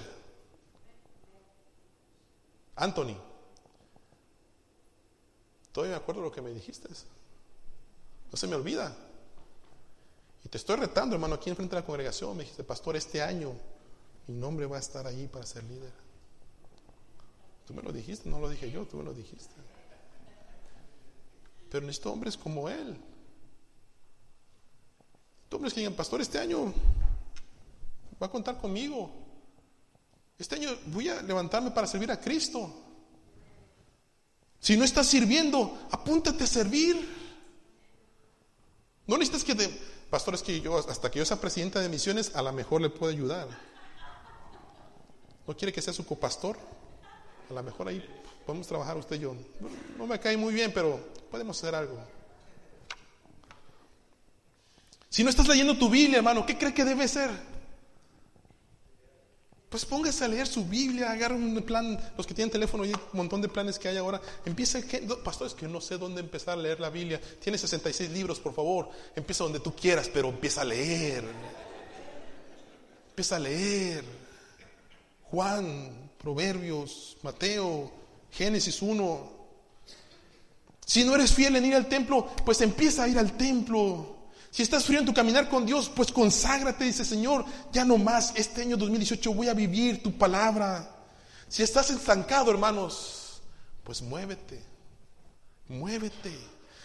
Anthony, 2.76 3.18
todavía 5.72 5.98
me 5.98 6.02
acuerdo 6.02 6.22
lo 6.22 6.32
que 6.32 6.42
me 6.42 6.52
dijiste. 6.52 6.88
No 8.32 8.38
se 8.38 8.48
me 8.48 8.56
olvida. 8.56 8.96
Te 10.50 10.58
estoy 10.58 10.78
retando, 10.78 11.16
hermano, 11.16 11.36
aquí 11.36 11.50
enfrente 11.50 11.76
de 11.76 11.82
la 11.82 11.86
congregación. 11.86 12.38
Me 12.38 12.44
dijiste, 12.44 12.64
pastor, 12.64 12.96
este 12.96 13.22
año 13.22 13.54
mi 14.28 14.36
nombre 14.36 14.66
va 14.66 14.78
a 14.78 14.80
estar 14.80 15.06
ahí 15.06 15.28
para 15.28 15.46
ser 15.46 15.64
líder. 15.64 15.92
Tú 17.66 17.74
me 17.74 17.82
lo 17.82 17.92
dijiste, 17.92 18.30
no 18.30 18.40
lo 18.40 18.50
dije 18.50 18.72
yo, 18.72 18.86
tú 18.86 18.98
me 18.98 19.04
lo 19.04 19.14
dijiste. 19.14 19.56
Pero 21.70 21.86
necesito 21.86 22.14
hombres 22.14 22.38
como 22.38 22.70
él. 22.70 22.98
Hombres 25.52 25.74
que 25.74 25.80
digan, 25.80 25.96
pastor, 25.96 26.22
este 26.22 26.38
año 26.38 26.74
va 28.22 28.28
a 28.28 28.32
contar 28.32 28.58
conmigo. 28.58 29.10
Este 30.38 30.56
año 30.56 30.70
voy 30.88 31.10
a 31.10 31.22
levantarme 31.22 31.72
para 31.72 31.88
servir 31.88 32.12
a 32.12 32.22
Cristo. 32.22 32.72
Si 34.60 34.78
no 34.78 34.84
estás 34.84 35.08
sirviendo, 35.08 35.88
apúntate 35.92 36.44
a 36.44 36.48
servir. 36.48 36.96
No 39.08 39.18
necesitas 39.18 39.44
que 39.44 39.56
te, 39.56 39.97
pastores 40.10 40.42
que 40.42 40.60
yo, 40.62 40.78
hasta 40.78 41.12
que 41.12 41.20
yo 41.20 41.26
sea 41.26 41.40
presidenta 41.40 41.80
de 41.80 41.90
misiones, 41.90 42.36
a 42.36 42.42
lo 42.42 42.52
mejor 42.54 42.82
le 42.82 42.90
puedo 42.90 43.12
ayudar. 43.12 43.48
¿No 45.46 45.56
quiere 45.56 45.72
que 45.72 45.82
sea 45.82 45.94
su 45.94 46.06
copastor? 46.06 46.58
A 47.50 47.54
lo 47.54 47.64
mejor 47.64 47.88
ahí 47.88 48.04
podemos 48.46 48.68
trabajar 48.68 48.98
usted 48.98 49.16
y 49.16 49.20
yo. 49.20 49.36
No, 49.98 50.06
me 50.06 50.20
cae 50.20 50.36
muy 50.38 50.54
bien, 50.54 50.72
pero 50.74 51.00
podemos 51.32 51.58
hacer 51.58 51.76
algo. 51.76 51.98
Si 55.10 55.24
no 55.24 55.30
estás 55.30 55.48
leyendo 55.48 55.78
tu 55.78 55.90
Biblia, 55.90 56.18
hermano, 56.18 56.46
¿qué 56.46 56.58
cree 56.58 56.74
que 56.74 56.84
debe 56.84 57.08
ser? 57.08 57.30
Pues 59.78 59.86
póngase 59.86 60.26
a 60.26 60.28
leer 60.28 60.48
su 60.48 60.66
Biblia, 60.66 61.12
agarra 61.12 61.36
un 61.36 61.62
plan, 61.62 62.00
los 62.18 62.26
que 62.26 62.34
tienen 62.34 62.50
teléfono 62.50 62.84
y 62.84 62.92
un 62.92 63.00
montón 63.14 63.44
de 63.44 63.48
planes 63.48 63.78
que 63.78 63.88
hay 63.88 63.98
ahora. 63.98 64.20
Empieza, 64.44 64.82
que, 64.82 64.98
pastor, 65.24 65.46
es 65.46 65.54
que 65.54 65.68
no 65.68 65.80
sé 65.80 66.00
dónde 66.00 66.20
empezar 66.20 66.58
a 66.58 66.62
leer 66.64 66.80
la 66.80 66.90
Biblia. 66.90 67.22
Tiene 67.40 67.60
66 67.60 68.10
libros, 68.10 68.40
por 68.40 68.56
favor. 68.56 68.90
Empieza 69.16 69.44
donde 69.44 69.60
tú 69.60 69.76
quieras, 69.76 70.10
pero 70.12 70.30
empieza 70.30 70.62
a 70.62 70.66
leer. 70.66 71.24
Empieza 73.10 73.36
a 73.36 73.40
leer. 73.40 74.04
Juan, 75.30 76.10
Proverbios, 76.18 77.18
Mateo, 77.22 77.92
Génesis 78.32 78.82
1. 78.82 79.32
Si 80.88 81.04
no 81.04 81.14
eres 81.14 81.32
fiel 81.32 81.56
en 81.56 81.66
ir 81.66 81.76
al 81.76 81.88
templo, 81.88 82.32
pues 82.44 82.62
empieza 82.62 83.04
a 83.04 83.08
ir 83.08 83.20
al 83.20 83.38
templo. 83.38 84.17
Si 84.52 84.64
estás 84.64 84.86
frío 84.86 85.00
en 85.00 85.06
tu 85.06 85.14
caminar 85.14 85.50
con 85.50 85.66
Dios, 85.66 85.92
pues 85.94 86.12
conságrate, 86.12 86.86
dice 86.86 87.06
Señor, 87.06 87.46
ya 87.72 87.86
no 87.86 87.98
más, 87.98 88.34
este 88.36 88.62
año 88.62 88.78
2018 88.78 89.34
voy 89.34 89.50
a 89.50 89.54
vivir 89.54 90.02
tu 90.02 90.18
palabra. 90.18 90.90
Si 91.48 91.64
estás 91.64 91.90
estancado, 91.90 92.52
hermanos, 92.52 93.42
pues 93.84 94.02
muévete, 94.02 94.62
muévete. 95.68 96.38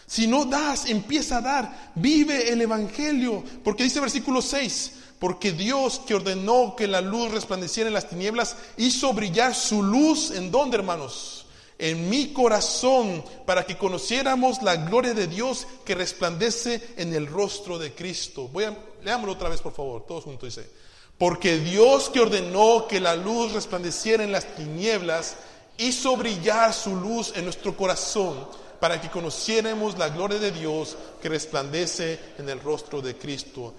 Si 0.07 0.27
no 0.27 0.45
das, 0.45 0.87
empieza 0.87 1.39
a 1.39 1.41
dar, 1.41 1.93
vive 1.95 2.53
el 2.53 2.61
Evangelio, 2.61 3.43
porque 3.65 3.85
dice 3.85 4.01
versículo 4.01 4.43
6, 4.43 4.93
porque 5.19 5.53
Dios 5.53 6.01
que 6.07 6.15
ordenó 6.15 6.75
que 6.77 6.87
la 6.87 7.01
luz 7.01 7.31
resplandeciera 7.31 7.89
en 7.89 7.95
las 7.95 8.09
tinieblas, 8.09 8.57
hizo 8.77 9.13
brillar 9.15 9.55
su 9.55 9.83
luz 9.83 10.33
en 10.33 10.51
donde, 10.51 10.77
hermanos, 10.77 11.42
en 11.79 12.09
mi 12.09 12.33
corazón 12.33 13.25
para 13.47 13.65
que 13.65 13.77
conociéramos 13.77 14.63
la 14.63 14.77
gloria 14.77 15.15
de 15.15 15.27
Dios 15.27 15.67
que 15.85 15.95
resplandece 15.95 16.95
en 16.97 17.15
el 17.15 17.27
rostro 17.27 17.79
de 17.79 17.93
Cristo. 17.95 18.49
Voy 18.49 18.65
a, 18.65 18.77
leámoslo 19.03 19.33
otra 19.33 19.49
vez, 19.49 19.61
por 19.61 19.73
favor, 19.73 20.07
todos 20.07 20.25
juntos 20.25 20.55
dice. 20.55 20.71
Porque 21.19 21.59
Dios 21.59 22.11
que 22.11 22.21
ordenó 22.21 22.87
que 22.89 23.01
la 23.01 23.15
luz 23.15 23.53
resplandeciera 23.53 24.25
en 24.25 24.33
las 24.33 24.57
tinieblas, 24.57 25.37
hizo 25.79 26.17
brillar 26.17 26.73
su 26.73 26.97
luz 26.97 27.33
en 27.37 27.45
nuestro 27.45 27.77
corazón 27.77 28.47
para 28.81 29.01
que 29.01 29.11
conociéramos 29.11 29.97
la 29.97 30.09
gloria 30.09 30.39
de 30.39 30.51
Dios 30.51 30.97
que 31.21 31.29
resplandece 31.29 32.19
en 32.39 32.49
el 32.49 32.61
rostro 32.61 33.01
de 33.01 33.17
Cristo. 33.17 33.75